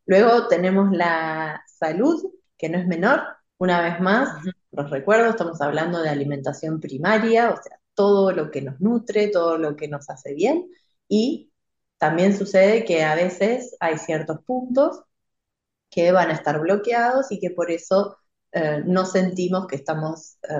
Luego 0.06 0.48
tenemos 0.48 0.92
la 0.92 1.62
salud, 1.68 2.32
que 2.58 2.70
no 2.70 2.78
es 2.80 2.88
menor. 2.88 3.22
Una 3.58 3.82
vez 3.82 4.00
más, 4.00 4.42
los 4.72 4.90
recuerdo, 4.90 5.30
estamos 5.30 5.60
hablando 5.62 6.02
de 6.02 6.10
alimentación 6.10 6.80
primaria, 6.80 7.50
o 7.52 7.62
sea, 7.62 7.81
todo 7.94 8.32
lo 8.32 8.52
que 8.52 8.62
nos 8.62 8.80
nutre, 8.82 9.28
todo 9.30 9.58
lo 9.58 9.76
que 9.76 9.88
nos 9.88 10.10
hace 10.10 10.34
bien 10.34 10.70
y 11.08 11.52
también 11.98 12.36
sucede 12.38 12.86
que 12.86 13.04
a 13.04 13.16
veces 13.16 13.76
hay 13.80 13.98
ciertos 13.98 14.40
puntos 14.44 15.04
que 15.90 16.12
van 16.12 16.30
a 16.30 16.34
estar 16.34 16.60
bloqueados 16.60 17.32
y 17.32 17.40
que 17.40 17.52
por 17.52 17.70
eso 17.72 18.18
eh, 18.52 18.82
no 18.86 19.06
sentimos 19.06 19.68
que 19.68 19.76
estamos 19.76 20.38
eh, 20.50 20.56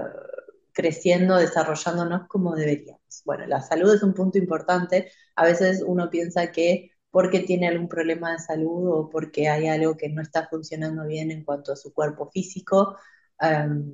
creciendo, 0.74 1.38
desarrollándonos 1.38 2.28
como 2.28 2.56
deberíamos. 2.56 3.02
Bueno, 3.26 3.46
la 3.48 3.62
salud 3.62 3.94
es 3.94 4.04
un 4.04 4.14
punto 4.14 4.38
importante. 4.38 5.12
A 5.36 5.46
veces 5.46 5.84
uno 5.86 6.10
piensa 6.10 6.52
que 6.52 6.92
porque 7.10 7.42
tiene 7.42 7.68
algún 7.68 7.90
problema 7.90 8.34
de 8.34 8.40
salud 8.40 8.90
o 8.90 9.10
porque 9.10 9.50
hay 9.50 9.68
algo 9.68 9.98
que 9.98 10.10
no 10.10 10.22
está 10.22 10.48
funcionando 10.48 11.06
bien 11.08 11.32
en 11.32 11.44
cuanto 11.44 11.74
a 11.74 11.76
su 11.76 11.94
cuerpo 11.94 12.30
físico, 12.32 12.98
em, 13.40 13.92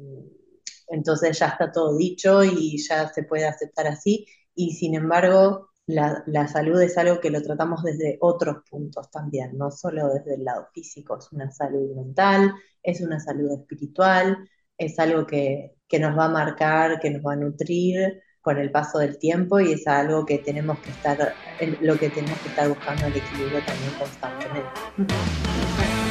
entonces 0.87 1.37
ya 1.39 1.47
está 1.47 1.71
todo 1.71 1.97
dicho 1.97 2.43
y 2.43 2.77
ya 2.77 3.09
se 3.09 3.23
puede 3.23 3.45
aceptar 3.45 3.87
así. 3.87 4.25
Y 4.55 4.73
sin 4.73 4.95
embargo, 4.95 5.69
la, 5.87 6.47
salud 6.47 6.81
es 6.81 6.97
algo 6.97 7.19
que 7.19 7.29
lo 7.29 7.41
tratamos 7.41 7.83
desde 7.83 8.17
otros 8.19 8.57
puntos 8.69 9.09
también, 9.09 9.57
no 9.57 9.71
solo 9.71 10.13
desde 10.13 10.35
el 10.35 10.43
lado 10.43 10.67
físico, 10.73 11.17
es 11.17 11.31
una 11.31 11.49
salud 11.51 11.95
mental, 11.95 12.53
es 12.83 13.01
una 13.01 13.19
salud 13.19 13.59
espiritual, 13.59 14.37
es 14.77 14.99
algo 14.99 15.25
que, 15.25 15.75
que 15.87 15.99
nos 15.99 16.17
va 16.17 16.25
a 16.25 16.29
marcar, 16.29 16.99
que 16.99 17.09
nos 17.09 17.25
va 17.25 17.33
a 17.33 17.37
nutrir 17.37 18.21
con 18.41 18.57
el 18.57 18.71
paso 18.71 18.99
del 18.99 19.17
tiempo 19.17 19.59
y 19.59 19.73
es 19.73 19.87
algo 19.87 20.25
que 20.25 20.39
tenemos 20.39 20.79
que 20.79 20.91
estar, 20.91 21.33
lo 21.81 21.97
que 21.97 22.09
tenemos 22.09 22.39
que 22.39 22.49
estar 22.49 22.69
buscando 22.69 23.07
el 23.07 23.17
equilibrio 23.17 23.59
también 23.65 23.91
constantemente. 23.99 26.06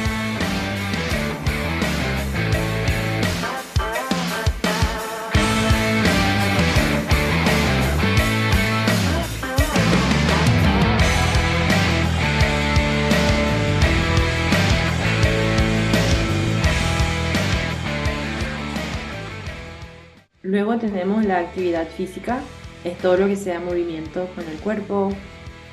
Luego 20.67 20.81
tenemos 20.81 21.23
la 21.23 21.37
actividad 21.37 21.87
física, 21.87 22.41
es 22.83 22.97
todo 22.97 23.15
lo 23.15 23.27
que 23.27 23.37
sea 23.37 23.57
movimiento 23.61 24.27
con 24.35 24.45
el 24.49 24.57
cuerpo, 24.57 25.13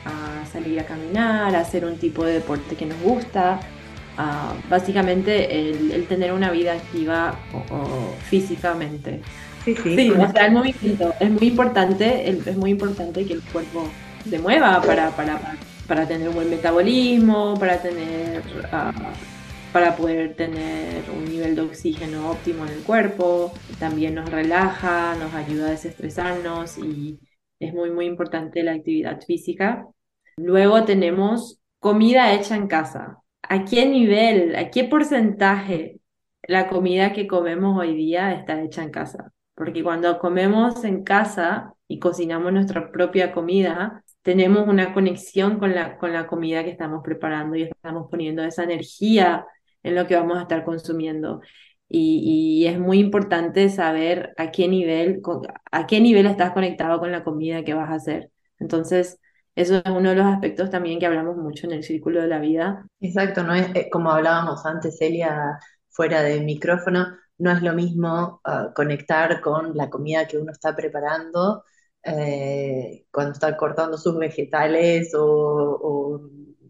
a 0.05 0.47
salir 0.47 0.79
a 0.79 0.87
caminar, 0.87 1.53
a 1.53 1.59
hacer 1.59 1.85
un 1.85 1.97
tipo 1.97 2.25
de 2.25 2.35
deporte 2.35 2.77
que 2.77 2.87
nos 2.87 3.01
gusta, 3.01 3.59
básicamente 4.71 5.69
el, 5.69 6.07
tener 6.07 6.33
una 6.33 6.53
vida 6.53 6.75
activa 6.75 7.35
o, 7.53 8.15
físicamente. 8.31 9.21
Sí, 9.65 9.75
sí. 9.75 9.97
sí 9.97 10.11
o 10.13 10.31
sea, 10.31 10.47
el 10.47 10.53
movimiento 10.53 11.13
es 11.19 11.31
muy 11.31 11.49
importante, 11.49 12.31
es 12.31 12.57
muy 12.57 12.71
importante 12.71 13.27
que 13.27 13.33
el 13.33 13.43
cuerpo 13.43 13.89
se 14.31 14.39
mueva 14.39 14.81
para, 14.81 15.11
para, 15.11 15.57
para 15.89 16.07
tener 16.07 16.29
un 16.29 16.37
buen 16.37 16.51
metabolismo, 16.51 17.55
para 17.59 17.79
tener 17.79 18.45
ah, 18.71 18.93
para 19.75 19.97
poder 19.97 20.37
tener 20.37 21.11
un 21.11 21.25
nivel 21.25 21.57
de 21.57 21.63
oxígeno 21.63 22.31
óptimo 22.31 22.65
en 22.65 22.75
el 22.75 22.85
cuerpo. 22.85 23.53
También 23.81 24.15
nos 24.15 24.31
relaja, 24.31 25.17
nos 25.17 25.35
ayuda 25.35 25.67
a 25.67 25.71
desestresarnos 25.71 26.79
y 26.79 27.19
es 27.59 27.75
muy, 27.75 27.91
muy 27.91 28.07
importante 28.07 28.63
la 28.63 28.71
actividad 28.71 29.21
física. 29.23 29.85
Luego 30.37 30.85
tenemos 30.85 31.59
comida 31.81 32.33
hecha 32.35 32.55
en 32.55 32.69
casa. 32.69 33.19
¿A 33.43 33.65
qué 33.65 33.85
nivel, 33.85 34.55
a 34.55 34.71
qué 34.71 34.85
porcentaje 34.85 35.99
la 36.47 36.69
comida 36.69 37.13
que 37.13 37.27
comemos 37.27 37.77
hoy 37.77 37.97
día 37.97 38.33
está 38.33 38.63
hecha 38.63 38.85
en 38.85 38.93
casa? 38.93 39.33
Porque 39.57 39.83
cuando 39.83 40.21
comemos 40.21 40.85
en 40.85 41.03
casa 41.03 41.75
y 41.89 41.99
cocinamos 41.99 42.53
nuestra 42.53 42.93
propia 42.93 43.33
comida, 43.33 44.05
tenemos 44.23 44.69
una 44.69 44.95
conexión 44.95 45.59
con 45.59 45.75
la, 45.75 45.99
con 45.99 46.13
la 46.13 46.29
comida 46.29 46.63
que 46.63 46.71
estamos 46.71 47.03
preparando 47.03 47.57
y 47.57 47.63
estamos 47.65 48.09
poniendo 48.09 48.45
esa 48.45 48.63
energía 48.63 49.45
en 49.85 49.95
lo 49.95 50.07
que 50.09 50.17
vamos 50.17 50.39
a 50.39 50.43
estar 50.43 50.65
consumiendo. 50.65 51.41
Y, 51.89 52.67
es 52.67 52.79
muy 52.81 52.99
importante 52.99 53.69
saber 53.69 54.35
a 54.37 54.51
qué 54.51 54.69
nivel, 54.69 55.23
a 55.71 55.87
qué 55.87 56.01
nivel 56.01 56.27
estás 56.27 56.53
conectado 56.53 56.99
con 56.99 57.13
la 57.13 57.23
comida 57.23 57.63
que 57.65 57.75
vas 57.75 57.91
a 57.91 57.95
hacer. 57.95 58.31
Entonces, 58.59 59.21
eso 59.55 59.77
es 59.77 59.85
uno 59.87 60.11
de 60.11 60.17
los 60.17 60.27
aspectos 60.27 60.71
también 60.71 60.99
que 60.99 61.07
hablamos 61.07 61.37
mucho 61.37 61.67
en 61.67 61.75
el 61.75 61.85
círculo 61.85 62.21
de 62.21 62.29
la 62.29 62.41
vida. 62.41 62.87
Exacto, 63.01 63.45
no 63.45 63.55
es 63.55 63.69
como 63.93 64.11
hablábamos 64.11 64.67
antes, 64.67 64.99
Celia, 64.99 65.59
fuera 65.91 66.23
de 66.23 66.41
micrófono, 66.41 67.07
no 67.39 67.51
es 67.53 67.63
lo 67.63 67.73
mismo 67.75 68.41
ah, 68.45 68.73
conectar 68.75 69.41
con 69.41 69.77
la 69.77 69.91
comida 69.91 70.27
que 70.27 70.39
uno 70.39 70.53
está 70.53 70.75
preparando 70.75 71.65
eh, 72.05 73.07
cuando 73.11 73.33
está 73.33 73.57
cortando 73.57 73.97
sus 73.97 74.19
vegetales 74.19 75.13
o, 75.17 76.21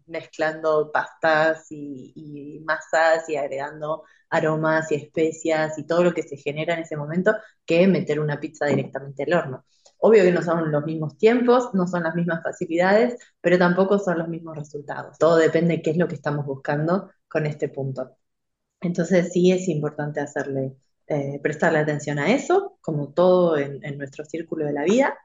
mezclando 0.06 0.90
pastas 0.92 1.66
y, 1.70 2.62
masas 2.64 3.28
y 3.28 3.36
agregando 3.36 4.04
aromas 4.30 4.90
y 4.92 4.96
especias 4.96 5.78
y 5.78 5.86
todo 5.86 6.04
lo 6.04 6.14
que 6.14 6.22
se 6.22 6.36
genera 6.36 6.74
en 6.74 6.80
ese 6.80 6.96
momento 6.96 7.32
que 7.64 7.86
meter 7.86 8.20
una 8.20 8.40
pizza 8.40 8.66
directamente 8.66 9.24
al 9.24 9.34
horno. 9.34 9.64
Obvio 9.98 10.22
que 10.22 10.32
no 10.32 10.42
son 10.42 10.70
los 10.70 10.84
mismos 10.84 11.16
tiempos, 11.16 11.70
no 11.72 11.86
son 11.86 12.02
las 12.02 12.14
mismas 12.14 12.42
facilidades, 12.42 13.18
pero 13.40 13.58
tampoco 13.58 13.98
son 13.98 14.18
los 14.18 14.28
mismos 14.28 14.56
resultados. 14.56 15.16
Todo 15.18 15.36
depende 15.36 15.76
de 15.76 15.82
qué 15.82 15.90
es 15.90 15.96
lo 15.96 16.08
que 16.08 16.16
estamos 16.16 16.44
buscando 16.46 17.10
con 17.28 17.46
este 17.46 17.68
punto. 17.68 18.16
Entonces 18.80 19.32
sí 19.32 19.50
es 19.50 19.68
importante 19.68 20.20
hacerle, 20.20 20.76
eh, 21.06 21.40
prestarle 21.42 21.78
atención 21.78 22.18
a 22.18 22.32
eso, 22.34 22.76
como 22.80 23.12
todo 23.12 23.56
en, 23.56 23.80
nuestro 23.98 24.24
círculo 24.24 24.66
de 24.66 24.72
la 24.72 24.84
vida. 24.84 25.16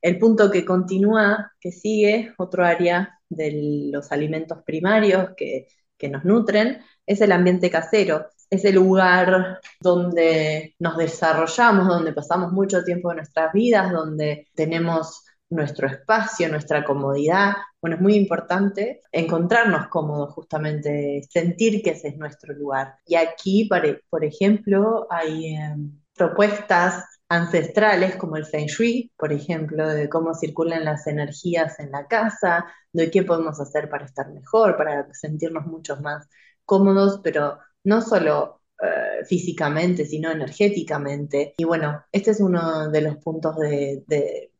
El 0.00 0.18
punto 0.18 0.50
que 0.50 0.64
continúa, 0.64 1.52
que 1.60 1.72
sigue, 1.72 2.32
otro 2.38 2.64
área 2.64 3.17
de 3.28 3.90
los 3.92 4.10
alimentos 4.12 4.62
primarios 4.64 5.30
que, 5.36 5.68
que 5.96 6.08
nos 6.08 6.24
nutren, 6.24 6.82
es 7.06 7.20
el 7.20 7.32
ambiente 7.32 7.70
casero. 7.70 8.26
Es 8.50 8.64
el 8.64 8.76
lugar 8.76 9.60
donde 9.80 10.74
nos 10.78 10.96
desarrollamos, 10.96 11.86
donde 11.86 12.14
pasamos 12.14 12.52
mucho 12.52 12.82
tiempo 12.82 13.10
de 13.10 13.16
nuestras 13.16 13.52
vidas, 13.52 13.92
donde 13.92 14.46
tenemos 14.54 15.24
nuestro 15.50 15.86
espacio, 15.86 16.48
nuestra 16.48 16.84
comodidad. 16.84 17.54
Bueno, 17.80 17.96
es 17.96 18.02
muy 18.02 18.14
importante 18.14 19.00
encontrarnos 19.12 19.88
cómodos 19.88 20.32
justamente, 20.34 21.22
sentir 21.30 21.82
que 21.82 21.90
ese 21.90 22.08
es 22.08 22.16
nuestro 22.16 22.54
lugar. 22.54 22.94
Y 23.06 23.16
aquí, 23.16 23.68
por 23.68 24.24
ejemplo, 24.24 25.06
hay 25.10 25.54
em, 25.54 26.00
propuestas 26.14 27.04
ancestrales 27.28 28.16
como 28.16 28.36
el 28.36 28.46
Feng 28.46 28.66
Shui, 28.66 29.12
por 29.16 29.32
ejemplo, 29.32 29.88
de 29.88 30.08
cómo 30.08 30.34
circulan 30.34 30.84
las 30.84 31.06
energías 31.06 31.78
en 31.80 31.90
la 31.92 32.06
casa, 32.06 32.66
de 32.92 33.10
qué 33.10 33.22
podemos 33.22 33.60
hacer 33.60 33.90
para 33.90 34.06
estar 34.06 34.30
mejor, 34.32 34.76
para 34.76 35.12
sentirnos 35.14 35.66
mucho 35.66 35.96
más 35.98 36.28
cómodos, 36.64 37.20
pero 37.22 37.58
no 37.84 38.00
solo 38.02 38.62
eh, 38.82 39.24
físicamente, 39.26 40.04
sino 40.06 40.30
energéticamente. 40.30 41.54
Y 41.58 41.64
bueno, 41.64 42.04
este 42.12 42.30
es 42.32 42.40
uno 42.40 42.88
de 42.90 43.00
los 43.02 43.16
puntos 43.16 43.56
de 43.58 44.04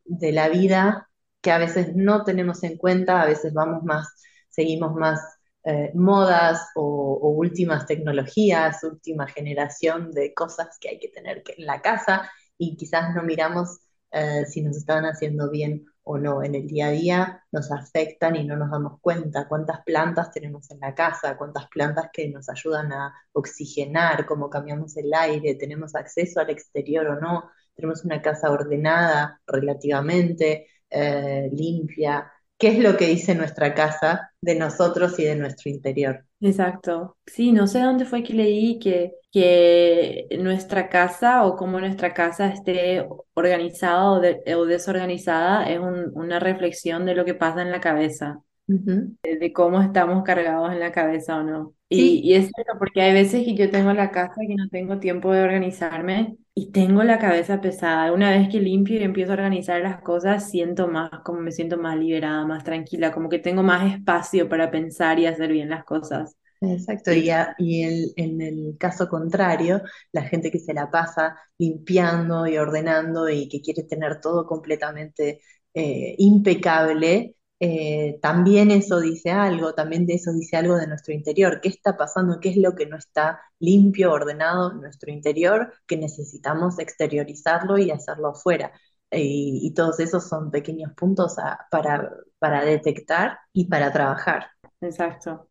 de 0.08 0.32
la 0.32 0.48
vida 0.48 1.08
que 1.40 1.52
a 1.52 1.58
veces 1.58 1.94
no 1.94 2.24
tenemos 2.24 2.62
en 2.64 2.76
cuenta, 2.76 3.22
a 3.22 3.26
veces 3.26 3.52
vamos 3.54 3.84
más, 3.84 4.08
seguimos 4.48 4.94
más 4.94 5.20
eh, 5.64 5.92
modas 5.94 6.68
o, 6.74 7.30
últimas 7.36 7.86
tecnologías, 7.86 8.82
última 8.82 9.28
generación 9.28 10.10
de 10.10 10.34
cosas 10.34 10.78
que 10.80 10.88
hay 10.88 10.98
que 10.98 11.08
tener 11.08 11.44
en 11.56 11.66
la 11.66 11.80
casa 11.80 12.28
y 12.58 12.76
quizás 12.76 13.14
no 13.14 13.22
miramos 13.22 13.78
eh, 14.10 14.44
si 14.46 14.62
nos 14.62 14.76
están 14.76 15.04
haciendo 15.04 15.50
bien 15.50 15.86
o 16.02 16.16
no 16.16 16.42
en 16.42 16.54
el 16.54 16.66
día 16.66 16.86
a 16.86 16.90
día, 16.90 17.44
nos 17.52 17.70
afectan 17.70 18.34
y 18.36 18.44
no 18.44 18.56
nos 18.56 18.70
damos 18.70 18.98
cuenta 19.00 19.46
cuántas 19.46 19.82
plantas 19.84 20.30
tenemos 20.30 20.70
en 20.70 20.80
la 20.80 20.94
casa, 20.94 21.36
cuántas 21.36 21.68
plantas 21.68 22.08
que 22.12 22.28
nos 22.30 22.48
ayudan 22.48 22.92
a 22.92 23.14
oxigenar, 23.32 24.24
cómo 24.24 24.48
cambiamos 24.48 24.96
el 24.96 25.12
aire, 25.12 25.54
tenemos 25.56 25.94
acceso 25.94 26.40
al 26.40 26.48
exterior 26.48 27.06
o 27.08 27.20
no, 27.20 27.50
tenemos 27.74 28.04
una 28.04 28.22
casa 28.22 28.50
ordenada 28.50 29.38
relativamente, 29.46 30.68
eh, 30.88 31.50
limpia. 31.52 32.32
¿Qué 32.56 32.68
es 32.68 32.78
lo 32.78 32.96
que 32.96 33.06
dice 33.06 33.34
nuestra 33.34 33.74
casa 33.74 34.32
de 34.40 34.54
nosotros 34.54 35.18
y 35.18 35.24
de 35.24 35.36
nuestro 35.36 35.70
interior? 35.70 36.24
Exacto. 36.40 37.18
Sí, 37.26 37.52
no 37.52 37.66
sé 37.66 37.80
dónde 37.80 38.06
fue 38.06 38.22
que 38.22 38.32
leí 38.32 38.78
que, 38.78 39.12
que 39.30 40.26
nuestra 40.40 40.88
casa 40.88 41.44
o 41.44 41.56
cómo 41.56 41.80
nuestra 41.80 42.14
casa 42.14 42.48
esté 42.48 43.06
organizada 43.34 44.10
o, 44.10 44.64
desorganizada 44.64 45.68
es 45.68 45.80
una 45.80 46.40
reflexión 46.40 47.04
de 47.04 47.14
lo 47.14 47.24
que 47.24 47.34
pasa 47.34 47.62
en 47.62 47.70
la 47.70 47.80
cabeza, 47.80 48.40
de, 48.66 49.52
cómo 49.52 49.82
estamos 49.82 50.24
cargados 50.24 50.72
en 50.72 50.80
la 50.80 50.92
cabeza 50.92 51.38
o 51.38 51.42
no. 51.42 51.74
Y, 51.90 52.20
y, 52.22 52.34
es 52.34 52.50
cierto, 52.54 52.74
porque 52.78 53.00
hay 53.00 53.14
veces 53.14 53.44
que 53.44 53.54
yo 53.54 53.70
tengo 53.70 53.92
la 53.94 54.10
casa 54.10 54.34
que 54.46 54.54
no 54.54 54.68
tengo 54.68 54.98
tiempo 54.98 55.32
de 55.32 55.42
organizarme 55.42 56.36
y 56.54 56.70
tengo 56.70 57.02
la 57.02 57.18
cabeza 57.18 57.60
pesada. 57.60 58.12
Una 58.12 58.30
vez 58.30 58.48
que 58.48 58.60
limpio 58.60 58.98
y 58.98 59.04
empiezo 59.04 59.32
a 59.32 59.34
organizar 59.34 59.80
las 59.80 60.00
cosas, 60.02 60.50
siento 60.50 60.88
más, 60.88 61.10
como 61.24 61.40
me 61.40 61.52
siento 61.52 61.78
más 61.78 61.96
liberada, 61.96 62.44
más 62.46 62.64
tranquila, 62.64 63.12
como 63.12 63.28
que 63.28 63.38
tengo 63.38 63.62
más 63.62 63.94
espacio 63.94 64.48
para 64.48 64.70
pensar 64.70 65.18
y 65.18 65.26
hacer 65.26 65.52
bien 65.52 65.70
las 65.70 65.84
cosas. 65.84 66.37
Exacto, 66.60 67.12
y, 67.12 67.30
y 67.58 67.84
el, 67.84 68.12
en 68.16 68.40
el 68.42 68.76
caso 68.78 69.08
contrario, 69.08 69.80
la 70.10 70.22
gente 70.22 70.50
que 70.50 70.58
se 70.58 70.74
la 70.74 70.90
pasa 70.90 71.36
limpiando 71.56 72.48
y 72.48 72.58
ordenando 72.58 73.28
y 73.28 73.48
que 73.48 73.60
quiere 73.62 73.84
tener 73.84 74.20
todo 74.20 74.44
completamente 74.44 75.40
eh, 75.74 76.16
impecable, 76.18 77.36
eh, 77.60 78.18
también 78.20 78.72
eso 78.72 79.00
dice 79.00 79.30
algo, 79.30 79.72
también 79.74 80.04
de 80.06 80.14
eso 80.14 80.32
dice 80.32 80.56
algo 80.56 80.76
de 80.76 80.88
nuestro 80.88 81.14
interior. 81.14 81.60
¿Qué 81.60 81.68
está 81.68 81.96
pasando? 81.96 82.40
¿Qué 82.40 82.48
es 82.50 82.56
lo 82.56 82.74
que 82.74 82.86
no 82.86 82.96
está 82.96 83.40
limpio, 83.60 84.10
ordenado 84.12 84.72
en 84.72 84.80
nuestro 84.80 85.12
interior? 85.12 85.72
Que 85.86 85.96
necesitamos 85.96 86.78
exteriorizarlo 86.80 87.78
y 87.78 87.90
hacerlo 87.92 88.28
afuera. 88.30 88.72
y 89.10 89.72
todos 89.74 90.00
esos 90.00 90.28
son 90.28 90.50
pequeños 90.50 90.92
puntos 90.94 91.36
para, 91.70 92.10
para 92.38 92.64
detectar 92.64 93.38
y 93.52 93.66
para 93.66 93.92
trabajar. 93.92 94.48
Exacto. 94.80 95.48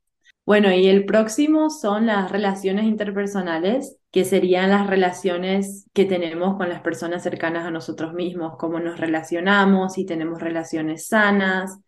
Bueno, 0.48 0.72
y 0.74 0.88
el 0.88 1.06
próximo 1.06 1.70
son 1.70 2.06
las 2.06 2.32
relaciones 2.32 2.86
interpersonales, 2.86 3.98
que 4.12 4.24
serían 4.24 4.70
las 4.70 4.88
relaciones 4.88 5.90
que 5.94 6.06
tenemos 6.06 6.56
con 6.56 6.70
las 6.70 6.80
personas 6.82 7.22
cercanas 7.22 7.66
a 7.66 7.72
nosotros 7.72 8.14
mismos, 8.14 8.56
cómo 8.58 8.80
nos 8.80 8.98
relacionamos, 8.98 9.96
si 9.96 10.06
tenemos 10.06 10.42
relaciones 10.42 11.08
sanas, 11.08 11.82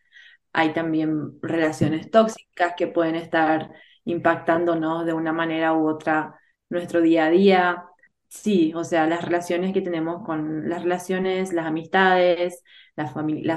hay 0.51 0.73
también 0.73 1.39
relaciones 1.41 2.11
tóxicas 2.11 2.73
que 2.75 2.87
pueden 2.87 3.15
estar 3.15 3.71
impactándonos 4.03 5.05
de 5.05 5.13
una 5.13 5.31
manera 5.31 5.73
u 5.73 5.87
otra 5.87 6.37
nuestro 6.69 6.99
día 6.99 7.27
a 7.27 7.29
día. 7.29 7.85
Sí, 8.27 8.73
o 8.75 8.83
sea, 8.83 9.07
las 9.07 9.23
relaciones 9.23 9.73
que 9.73 9.81
tenemos 9.81 10.25
con 10.25 10.67
las 10.67 10.83
relaciones, 10.83 11.53
las 11.53 11.65
amistades, 11.65 12.61
las, 12.97 13.13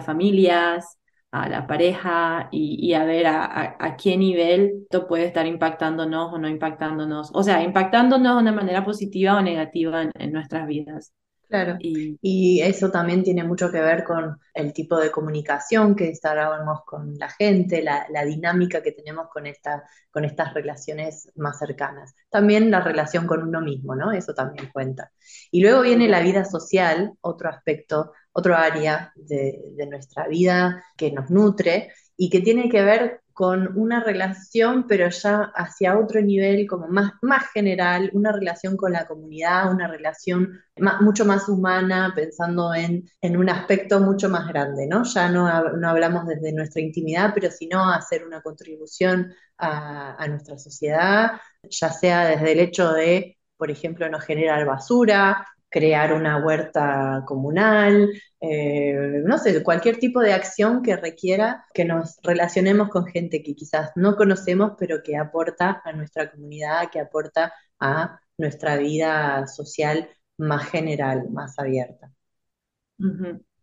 familias, 0.07 0.99
a 1.33 1.49
la 1.49 1.66
pareja 1.66 2.49
y, 2.53 2.92
a 2.95 3.05
ver 3.05 3.27
a, 3.27 3.97
qué 4.01 4.16
nivel 4.16 4.83
esto 4.85 5.09
puede 5.09 5.27
estar 5.27 5.47
impactándonos 5.47 6.33
o 6.33 6.38
no 6.38 6.49
impactándonos. 6.49 7.31
O 7.35 7.42
sea, 7.42 7.62
impactándonos 7.62 8.37
de 8.37 8.42
una 8.42 8.53
manera 8.53 8.85
positiva 8.85 9.37
o 9.38 9.42
negativa 9.42 10.03
en 10.14 10.33
nuestras 10.33 10.66
vidas. 10.66 11.12
Claro, 11.53 11.77
y, 11.81 12.62
eso 12.62 12.90
también 12.90 13.23
tiene 13.23 13.45
mucho 13.45 13.71
que 13.71 13.79
ver 13.79 14.05
con 14.05 14.38
el 14.55 14.73
tipo 14.73 14.99
de 14.99 15.11
comunicación 15.11 15.95
que 15.95 16.07
instalamos 16.07 16.81
con 16.87 17.14
la 17.18 17.29
gente, 17.29 17.83
la, 17.83 18.25
dinámica 18.25 18.83
que 18.83 18.92
tenemos 18.92 19.27
con, 19.31 19.47
esta, 19.47 19.85
con 20.11 20.25
estas 20.25 20.55
relaciones 20.55 21.31
más 21.37 21.59
cercanas. 21.59 22.14
También 22.31 22.71
la 22.71 22.81
relación 22.81 23.27
con 23.27 23.42
uno 23.42 23.61
mismo, 23.61 23.95
¿no? 23.95 24.12
Eso 24.12 24.33
también 24.33 24.71
cuenta. 24.73 25.12
Y 25.51 25.61
luego 25.61 25.83
viene 25.83 26.09
la 26.09 26.21
vida 26.21 26.47
social, 26.47 27.12
otro 27.21 27.51
aspecto, 27.51 28.12
otro 28.33 28.57
área 28.57 29.12
de, 29.14 29.61
nuestra 29.88 30.27
vida 30.29 30.85
que 30.97 31.12
nos 31.12 31.31
nutre 31.31 31.92
y 32.16 32.31
que 32.31 32.40
tiene 32.40 32.68
que 32.68 32.83
ver 32.83 33.21
con 33.33 33.79
una 33.79 34.05
relación, 34.05 34.87
pero 34.87 35.09
ya 35.09 35.53
hacia 35.55 35.99
otro 35.99 36.21
nivel, 36.21 36.66
como 36.66 36.87
más, 36.88 37.12
más 37.23 37.51
general, 37.53 38.11
una 38.12 38.31
relación 38.31 38.77
con 38.77 38.92
la 38.92 39.07
comunidad, 39.07 39.73
una 39.73 39.88
relación 39.88 40.61
mucho 41.01 41.25
más 41.25 41.49
humana, 41.49 42.12
pensando 42.14 42.75
en, 42.75 43.09
en, 43.23 43.37
un 43.38 43.49
aspecto 43.49 44.01
mucho 44.01 44.29
más 44.29 44.47
grande, 44.49 44.87
¿no? 44.87 45.03
Ya 45.05 45.31
no, 45.31 45.73
no, 45.77 45.88
hablamos 45.88 46.27
desde 46.27 46.53
nuestra 46.53 46.83
intimidad, 46.83 47.33
pero 47.35 47.51
sino 47.51 47.90
hacer 47.90 48.25
una 48.27 48.42
contribución 48.42 49.33
a, 49.57 50.14
a 50.23 50.29
nuestra 50.29 50.59
sociedad, 50.59 51.33
ya 51.71 51.90
sea 51.90 52.27
desde 52.27 52.53
el 52.53 52.61
hecho 52.61 52.92
de, 52.92 53.38
por 53.57 53.71
ejemplo, 53.71 54.11
no 54.11 54.21
generar 54.21 54.66
basura, 54.66 55.47
crear 55.73 56.13
una 56.13 56.45
huerta 56.45 57.25
comunal, 57.27 58.11
eh, 58.41 59.23
no 59.25 59.39
sé, 59.39 59.63
cualquier 59.63 59.99
tipo 59.99 60.21
de 60.21 60.35
acción 60.35 60.83
que 60.83 60.97
requiera 60.97 61.65
que 61.75 61.85
nos 61.85 62.19
relacionemos 62.23 62.91
con 62.91 63.07
gente 63.07 63.43
que 63.43 63.55
quizás 63.55 63.91
no 63.97 64.17
conocemos, 64.17 64.73
pero 64.79 65.03
que 65.03 65.17
aporta 65.17 65.81
a 65.85 65.93
nuestra 65.93 66.31
comunidad, 66.31 66.91
que 66.91 67.01
aporta 67.01 67.55
a 67.81 68.21
nuestra 68.39 68.77
vida 68.77 69.47
social 69.47 70.09
más 70.37 70.69
general, 70.71 71.31
más 71.31 71.59
abierta. 71.59 72.13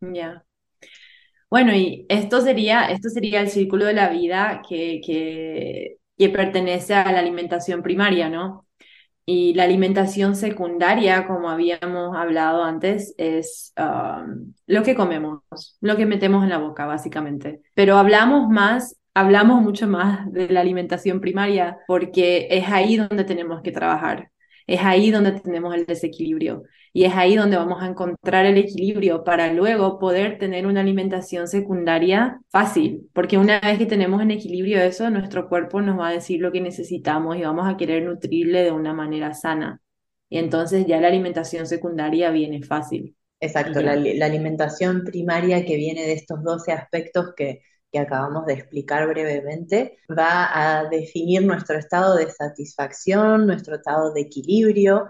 Ya. 0.02 0.46
Bueno, 1.50 1.74
y 1.76 2.06
esto 2.10 2.42
sería, 2.42 2.86
esto 2.90 3.10
sería 3.10 3.42
el 3.42 3.50
círculo 3.50 3.86
de 3.86 3.94
la 3.94 4.10
vida 4.10 4.62
que, 4.68 5.02
que, 5.06 5.98
que 6.18 6.30
pertenece 6.30 6.94
a 6.94 7.12
la 7.12 7.20
alimentación 7.20 7.82
primaria, 7.84 8.30
¿no? 8.30 8.68
Y 9.32 9.54
la 9.54 9.62
alimentación 9.62 10.36
secundaria, 10.36 11.28
como 11.28 11.52
habíamos 11.52 12.18
hablado 12.18 12.64
antes, 12.64 13.14
es 13.20 13.76
um, 13.78 14.56
lo 14.66 14.82
que 14.82 14.96
comemos, 14.96 15.42
lo 15.82 15.96
que 15.98 16.08
metemos 16.08 16.44
en 16.44 16.50
la 16.50 16.58
boca, 16.58 16.88
básicamente. 16.88 17.62
Pero 17.76 17.98
hablamos 17.98 18.50
más, 18.50 18.98
hablamos 19.14 19.62
mucho 19.62 19.88
más 19.88 20.34
de 20.34 20.50
la 20.50 20.62
alimentación 20.62 21.22
primaria 21.22 21.78
porque 21.86 22.48
es 22.50 22.70
ahí 22.70 22.98
donde 22.98 23.24
tenemos 23.24 23.62
que 23.62 23.72
trabajar. 23.72 24.32
es 24.66 24.82
ahí 24.84 25.12
donde 25.12 25.34
tenemos 25.34 25.76
el 25.76 25.86
desequilibrio 25.86 26.64
y 26.94 27.06
es 27.06 27.14
ahí 27.16 27.36
donde 27.36 27.58
vamos 27.58 27.82
a 27.82 27.88
encontrar 27.88 28.46
el 28.46 28.58
equilibrio 28.58 29.24
para 29.24 29.54
luego 29.54 30.00
poder 30.00 30.40
tener 30.40 30.66
una 30.66 30.82
alimentación 30.82 31.48
secundaria 31.48 32.40
fácil, 32.50 33.10
porque 33.14 33.38
una 33.38 33.60
vez 33.60 33.78
que 33.78 33.86
tenemos 33.86 34.22
en 34.22 34.32
equilibrio 34.32 34.80
eso, 34.82 35.10
nuestro 35.10 35.48
cuerpo 35.50 35.82
nos 35.82 36.00
va 36.00 36.10
a 36.10 36.14
decir 36.14 36.42
lo 36.42 36.52
que 36.52 36.62
necesitamos 36.62 37.38
y 37.38 37.42
vamos 37.42 37.68
a 37.68 37.78
querer 37.78 38.04
nutrirle 38.04 38.64
de 38.64 38.72
una 38.72 38.94
manera 38.94 39.34
sana. 39.34 39.82
Y 40.30 40.38
entonces 40.38 40.86
ya 40.86 41.00
la 41.00 41.08
alimentación 41.08 41.66
secundaria 41.68 42.32
viene 42.32 42.64
fácil. 42.64 43.16
Exacto, 43.40 43.82
la, 43.82 43.94
alimentación 43.94 45.04
primaria 45.06 45.66
que 45.66 45.78
viene 45.78 46.02
de 46.06 46.14
estos 46.14 46.44
12 46.44 46.74
aspectos 46.74 47.34
que, 47.36 47.62
que 47.92 48.00
acabamos 48.00 48.46
de 48.46 48.54
explicar 48.54 49.08
brevemente, 49.08 49.98
va 50.10 50.50
a 50.80 50.90
definir 50.90 51.46
nuestro 51.46 51.78
estado 51.78 52.16
de 52.16 52.30
satisfacción, 52.30 53.48
nuestro 53.48 53.76
estado 53.76 54.14
de 54.14 54.22
equilibrio 54.22 55.08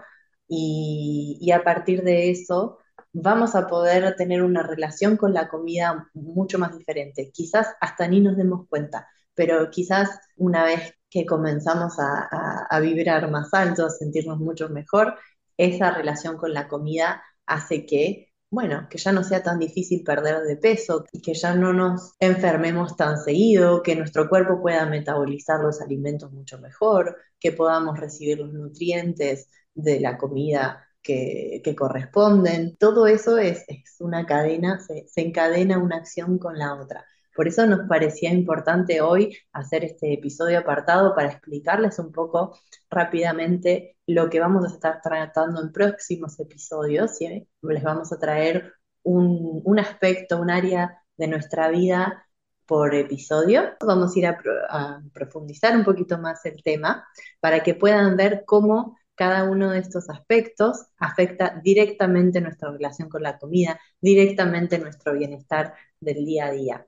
y, 0.50 1.50
a 1.52 1.62
partir 1.64 2.02
de 2.02 2.30
eso 2.30 2.78
vamos 3.12 3.54
a 3.54 3.66
poder 3.66 4.14
tener 4.16 4.42
una 4.42 4.62
relación 4.62 5.16
con 5.16 5.32
la 5.34 5.48
comida 5.48 6.08
mucho 6.14 6.58
más 6.58 6.76
diferente. 6.76 7.30
Quizás 7.32 7.68
hasta 7.80 8.06
ni 8.08 8.20
nos 8.20 8.36
demos 8.36 8.66
cuenta, 8.68 9.08
pero 9.34 9.70
quizás 9.70 10.10
una 10.36 10.64
vez 10.64 10.94
que 11.08 11.26
comenzamos 11.26 11.98
a, 11.98 12.66
a 12.68 12.80
vibrar 12.80 13.30
más 13.30 13.52
alto, 13.54 13.86
a 13.86 13.90
sentirnos 13.90 14.38
mucho 14.38 14.68
mejor, 14.68 15.16
esa 15.56 15.92
relación 15.92 16.36
con 16.36 16.54
la 16.54 16.68
comida 16.68 17.22
hace 17.46 17.86
que 17.86 18.30
bueno, 18.50 18.88
que 18.90 18.98
ya 18.98 19.12
no 19.12 19.22
sea 19.22 19.42
tan 19.44 19.60
difícil 19.60 20.02
perder 20.02 20.40
de 20.42 20.56
peso 20.56 21.04
y 21.12 21.22
que 21.22 21.34
ya 21.34 21.54
no 21.54 21.72
nos 21.72 22.14
enfermemos 22.18 22.96
tan 22.96 23.16
seguido, 23.18 23.80
que 23.82 23.94
nuestro 23.94 24.28
cuerpo 24.28 24.60
pueda 24.60 24.86
metabolizar 24.86 25.60
los 25.60 25.80
alimentos 25.80 26.32
mucho 26.32 26.58
mejor, 26.58 27.16
que 27.38 27.52
podamos 27.52 27.98
recibir 28.00 28.40
los 28.40 28.52
nutrientes 28.52 29.46
de 29.74 30.00
la 30.00 30.18
comida 30.18 30.86
que, 31.02 31.62
corresponden. 31.76 32.76
Todo 32.76 33.06
eso 33.06 33.38
es, 33.38 33.64
una 34.00 34.26
cadena, 34.26 34.80
se 34.80 35.20
encadena 35.20 35.78
una 35.78 35.96
acción 35.96 36.38
con 36.38 36.58
la 36.58 36.74
otra. 36.74 37.04
Por 37.40 37.48
eso 37.48 37.66
nos 37.66 37.88
parecía 37.88 38.30
importante 38.32 39.00
hoy 39.00 39.36
hacer 39.52 39.84
este 39.84 40.12
episodio 40.12 40.58
apartado 40.58 41.14
para 41.14 41.30
explicarles 41.30 41.98
un 41.98 42.12
poco 42.12 42.58
rápidamente 42.90 43.96
lo 44.06 44.28
que 44.28 44.40
vamos 44.40 44.64
a 44.64 44.74
estar 44.74 45.00
tratando 45.00 45.62
en 45.62 45.72
próximos 45.72 46.38
episodios. 46.40 47.18
Les 47.62 47.82
vamos 47.82 48.12
a 48.12 48.18
traer 48.18 48.74
un, 49.04 49.78
aspecto, 49.78 50.38
un 50.38 50.50
área 50.50 51.02
de 51.16 51.28
nuestra 51.28 51.70
vida 51.70 52.26
por 52.66 52.94
episodio. 52.94 53.70
Vamos 53.80 54.14
a 54.14 54.18
ir 54.18 54.26
a, 54.26 55.00
profundizar 55.12 55.76
un 55.76 55.84
poquito 55.84 56.18
más 56.18 56.44
el 56.44 56.62
tema 56.62 57.06
para 57.40 57.62
que 57.62 57.74
puedan 57.74 58.16
ver 58.18 58.44
cómo 58.44 58.98
cada 59.14 59.44
uno 59.44 59.70
de 59.70 59.78
estos 59.80 60.08
aspectos 60.08 60.86
afecta 60.98 61.60
directamente 61.62 62.40
nuestra 62.40 62.70
relación 62.70 63.08
con 63.08 63.22
la 63.22 63.38
comida, 63.38 63.78
directamente 64.00 64.78
nuestro 64.78 65.12
bienestar 65.12 65.74
del 66.00 66.24
día 66.24 66.46
a 66.46 66.52
día. 66.52 66.86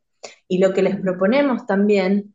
Y 0.48 0.58
lo 0.58 0.72
que 0.72 0.82
les 0.82 0.96
proponemos 0.96 1.66
también, 1.66 2.34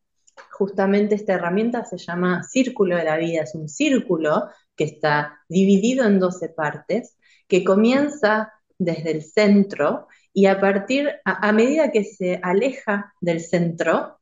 justamente 0.52 1.16
esta 1.16 1.34
herramienta 1.34 1.84
se 1.86 1.98
llama 1.98 2.44
Círculo 2.44 2.96
de 2.96 3.06
la 3.06 3.18
Vida, 3.18 3.44
es 3.44 3.56
un 3.56 3.70
círculo 3.70 4.50
que 4.76 4.84
está 4.84 5.40
dividido 5.50 6.06
en 6.06 6.20
12 6.20 6.50
partes, 6.50 7.18
que 7.48 7.64
comienza 7.64 8.54
desde 8.78 9.12
el 9.12 9.24
centro 9.24 10.08
y 10.38 10.46
a 10.46 10.60
partir, 10.60 11.10
a, 11.26 11.52
medida 11.52 11.92
que 11.92 12.04
se 12.04 12.40
aleja 12.44 13.14
del 13.22 13.42
centro, 13.42 14.20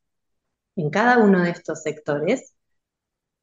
en 0.77 0.89
cada 0.89 1.17
uno 1.17 1.43
de 1.43 1.49
estos 1.51 1.83
sectores, 1.83 2.55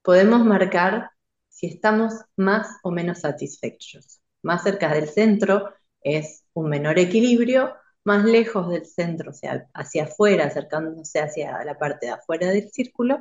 podemos 0.02 0.44
marcar 0.44 1.11
si 1.52 1.66
estamos 1.66 2.14
más 2.36 2.78
o 2.82 2.90
menos 2.90 3.20
satisfechos. 3.20 4.20
Más 4.42 4.64
cerca 4.64 4.92
del 4.92 5.08
centro 5.08 5.72
es 6.00 6.44
un 6.54 6.68
menor 6.68 6.98
equilibrio, 6.98 7.74
más 8.04 8.24
lejos 8.24 8.68
del 8.70 8.86
centro, 8.86 9.30
o 9.30 9.34
sea, 9.34 9.68
hacia 9.74 10.04
afuera, 10.04 10.46
acercándose 10.46 11.20
hacia 11.20 11.62
la 11.64 11.78
parte 11.78 12.06
de 12.06 12.12
afuera 12.12 12.48
del 12.48 12.70
círculo, 12.70 13.20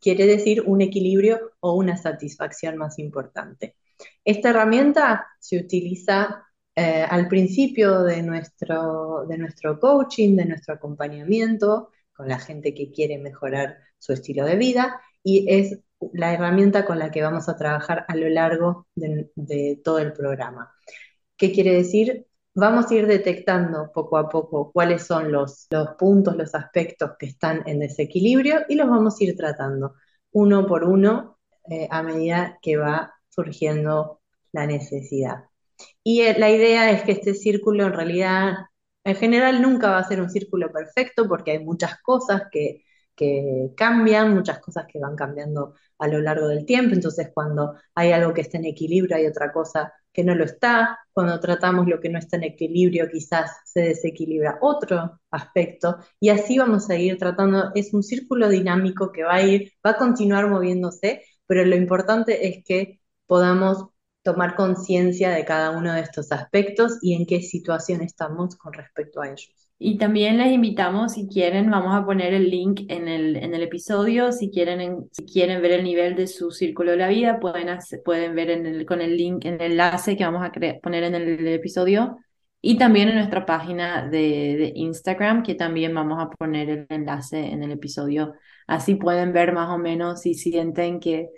quiere 0.00 0.26
decir 0.26 0.62
un 0.66 0.82
equilibrio 0.82 1.52
o 1.60 1.74
una 1.74 1.96
satisfacción 1.96 2.76
más 2.76 2.98
importante. 2.98 3.76
Esta 4.24 4.50
herramienta 4.50 5.26
se 5.40 5.56
utiliza 5.58 6.44
eh, 6.74 7.06
al 7.08 7.28
principio 7.28 8.02
de 8.02 8.22
nuestro, 8.22 9.24
de 9.26 9.38
nuestro 9.38 9.80
coaching, 9.80 10.36
de 10.36 10.44
nuestro 10.44 10.74
acompañamiento 10.74 11.90
con 12.12 12.28
la 12.28 12.38
gente 12.38 12.74
que 12.74 12.90
quiere 12.90 13.18
mejorar 13.18 13.78
su 13.98 14.12
estilo 14.12 14.44
de 14.44 14.56
vida 14.56 15.00
y 15.22 15.46
es 15.48 15.78
la 16.12 16.32
herramienta 16.32 16.84
con 16.84 16.98
la 16.98 17.10
que 17.10 17.22
vamos 17.22 17.48
a 17.48 17.56
trabajar 17.56 18.04
a 18.08 18.16
lo 18.16 18.28
largo 18.28 18.86
de, 18.94 19.80
todo 19.84 19.98
el 19.98 20.12
programa. 20.12 20.72
¿Qué 21.36 21.52
quiere 21.52 21.74
decir? 21.74 22.26
vamos 22.58 22.90
a 22.90 22.94
ir 22.94 23.06
detectando 23.06 23.92
poco 23.92 24.16
a 24.16 24.28
poco 24.28 24.72
cuáles 24.72 25.06
son 25.06 25.30
los, 25.30 25.68
puntos, 25.96 26.36
los 26.36 26.54
aspectos 26.56 27.12
que 27.16 27.26
están 27.26 27.62
en 27.66 27.78
desequilibrio 27.78 28.62
y 28.68 28.74
los 28.74 28.88
vamos 28.88 29.20
a 29.20 29.24
ir 29.24 29.36
tratando 29.36 29.94
uno 30.32 30.66
por 30.66 30.82
uno 30.82 31.38
eh, 31.70 31.86
a 31.88 32.02
medida 32.02 32.58
que 32.60 32.76
va 32.76 33.14
surgiendo 33.28 34.20
la 34.50 34.66
necesidad. 34.66 35.44
Y 36.02 36.22
eh, 36.22 36.36
la 36.36 36.50
idea 36.50 36.90
es 36.90 37.02
que 37.02 37.12
este 37.12 37.34
círculo 37.34 37.86
en 37.86 37.92
realidad, 37.92 38.54
en 39.04 39.14
general 39.14 39.62
nunca 39.62 39.90
va 39.90 39.98
a 39.98 40.08
ser 40.08 40.20
un 40.20 40.30
círculo 40.30 40.72
perfecto 40.72 41.28
porque 41.28 41.52
hay 41.52 41.64
muchas 41.64 42.00
cosas 42.02 42.42
que, 42.50 42.82
que 43.14 43.70
cambian, 43.76 44.34
muchas 44.34 44.58
cosas 44.60 44.86
que 44.90 44.98
van 44.98 45.14
cambiando 45.16 45.74
a 45.98 46.08
lo 46.08 46.20
largo 46.20 46.48
del 46.48 46.64
tiempo. 46.64 46.94
Entonces, 46.94 47.30
cuando 47.34 47.74
hay 47.94 48.12
algo 48.12 48.34
que 48.34 48.42
está 48.42 48.58
en 48.58 48.66
equilibrio, 48.66 49.16
hay 49.16 49.26
otra 49.26 49.52
cosa 49.52 49.92
que 50.12 50.24
no 50.24 50.34
lo 50.34 50.44
está, 50.44 50.98
cuando 51.12 51.38
tratamos 51.38 51.86
lo 51.86 52.00
que 52.00 52.08
no 52.08 52.18
está 52.18 52.36
en 52.36 52.44
equilibrio, 52.44 53.08
quizás 53.08 53.52
se 53.64 53.80
desequilibra 53.82 54.58
otro 54.60 55.20
aspecto, 55.30 55.98
y 56.18 56.30
así 56.30 56.58
vamos 56.58 56.90
a 56.90 56.96
ir 56.96 57.18
tratando, 57.18 57.70
es 57.74 57.94
un 57.94 58.02
círculo 58.02 58.48
dinámico 58.48 59.12
que 59.12 59.22
va 59.22 59.34
a 59.34 59.42
ir, 59.42 59.72
va 59.86 59.90
a 59.92 59.96
continuar 59.96 60.48
moviéndose, 60.48 61.22
pero 61.46 61.64
lo 61.64 61.76
importante 61.76 62.48
es 62.48 62.64
que 62.64 63.00
podamos 63.26 63.86
tomar 64.22 64.56
conciencia 64.56 65.30
de 65.30 65.44
cada 65.44 65.70
uno 65.70 65.94
de 65.94 66.00
estos 66.00 66.32
aspectos 66.32 66.98
y 67.02 67.14
en 67.14 67.26
qué 67.26 67.40
situación 67.40 68.02
estamos 68.02 68.56
con 68.56 68.72
respecto 68.72 69.20
a 69.20 69.28
ellos. 69.28 69.67
Y 69.80 69.96
también 69.96 70.38
les 70.38 70.52
invitamos, 70.52 71.12
si 71.14 71.28
quieren, 71.28 71.70
vamos 71.70 71.94
a 71.94 72.04
poner 72.04 72.34
el 72.34 72.50
link 72.50 72.80
en 72.88 73.06
el, 73.06 73.36
en 73.36 73.54
el 73.54 73.62
episodio. 73.62 74.32
Si 74.32 74.50
quieren, 74.50 75.08
si 75.12 75.24
quieren 75.24 75.62
ver 75.62 75.72
el 75.72 75.84
nivel 75.84 76.16
de 76.16 76.26
su 76.26 76.50
círculo 76.50 76.90
de 76.92 76.96
la 76.96 77.08
vida, 77.08 77.38
pueden, 77.38 77.68
pueden 78.04 78.34
ver 78.34 78.50
en 78.50 78.66
el, 78.66 78.84
con 78.86 79.00
el 79.00 79.16
link, 79.16 79.44
en 79.44 79.54
el 79.60 79.72
enlace 79.72 80.16
que 80.16 80.24
vamos 80.24 80.42
a 80.44 80.50
poner 80.82 81.04
en 81.04 81.14
el, 81.14 81.46
episodio. 81.48 82.16
Y 82.60 82.76
también 82.76 83.08
en 83.08 83.16
nuestra 83.16 83.46
página 83.46 84.08
de, 84.08 84.56
de, 84.58 84.72
Instagram, 84.74 85.44
que 85.44 85.54
también 85.54 85.94
vamos 85.94 86.18
a 86.20 86.28
poner 86.30 86.70
el 86.70 86.86
enlace 86.88 87.38
en 87.38 87.62
el 87.62 87.70
episodio. 87.70 88.34
Así 88.66 88.96
pueden 88.96 89.32
ver 89.32 89.52
más 89.52 89.70
o 89.70 89.78
menos 89.78 90.22
si 90.22 90.34
sienten 90.34 90.98
que 90.98 91.28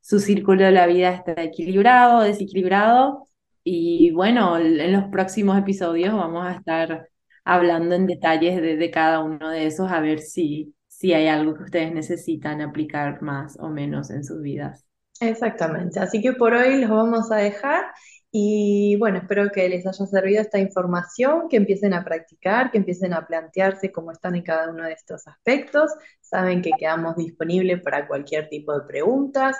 su 0.00 0.20
círculo 0.20 0.64
de 0.64 0.72
la 0.72 0.86
vida 0.86 1.12
está 1.12 1.42
equilibrado 1.42 2.18
o 2.18 2.22
desequilibrado. 2.22 3.28
Y 3.64 4.12
bueno, 4.12 4.58
en 4.58 4.92
los 4.92 5.04
próximos 5.10 5.58
episodios 5.58 6.14
vamos 6.14 6.46
a 6.46 6.52
estar 6.52 7.10
hablando 7.50 7.96
en 7.96 8.06
detalles 8.06 8.62
de, 8.62 8.90
cada 8.92 9.18
uno 9.24 9.50
de 9.50 9.66
esos, 9.66 9.90
a 9.90 9.98
ver 9.98 10.20
si, 10.20 10.72
si 10.86 11.14
hay 11.14 11.26
algo 11.26 11.56
que 11.56 11.64
ustedes 11.64 11.92
necesitan 11.92 12.60
aplicar 12.60 13.22
más 13.22 13.58
o 13.58 13.70
menos 13.70 14.10
en 14.10 14.22
sus 14.22 14.40
vidas. 14.40 14.86
Exactamente, 15.20 15.98
así 15.98 16.22
que 16.22 16.32
por 16.32 16.54
hoy 16.54 16.80
los 16.80 16.90
vamos 16.90 17.32
a 17.32 17.38
dejar 17.38 17.86
y 18.30 18.94
bueno, 19.00 19.18
espero 19.18 19.50
que 19.50 19.68
les 19.68 19.84
haya 19.84 20.06
servido 20.06 20.40
esta 20.40 20.60
información, 20.60 21.48
que 21.50 21.56
empiecen 21.56 21.92
a 21.92 22.04
practicar, 22.04 22.70
que 22.70 22.78
empiecen 22.78 23.12
a 23.14 23.26
plantearse 23.26 23.90
cómo 23.90 24.12
están 24.12 24.36
en 24.36 24.44
cada 24.44 24.70
uno 24.70 24.84
de 24.84 24.92
estos 24.92 25.26
aspectos. 25.26 25.90
Saben 26.20 26.62
que 26.62 26.70
quedamos 26.78 27.16
disponibles 27.16 27.82
para 27.82 28.06
cualquier 28.06 28.48
tipo 28.48 28.72
de 28.72 28.86
preguntas 28.86 29.56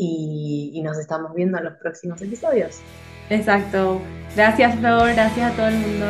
y, 0.00 0.70
y 0.72 0.82
nos 0.82 0.98
estamos 0.98 1.34
viendo 1.34 1.58
en 1.58 1.64
los 1.64 1.74
próximos 1.74 2.20
episodios. 2.22 2.80
Exacto. 3.28 4.00
Gracias, 4.34 4.74
Flor. 4.76 5.12
Gracias 5.12 5.52
a 5.52 5.56
todo 5.56 5.68
el 5.68 5.76
mundo. 5.76 6.06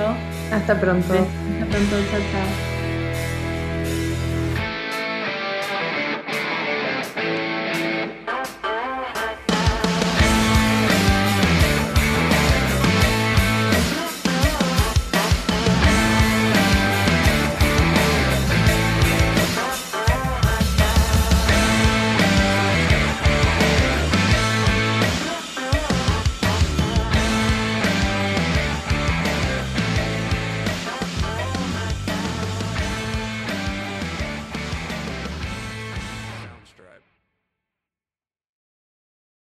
Hasta 0.53 0.81
pronto. 0.81 1.12
Hasta 1.12 1.66
pronto. 1.66 1.96
Chao, 2.11 2.20
chao. 2.33 2.69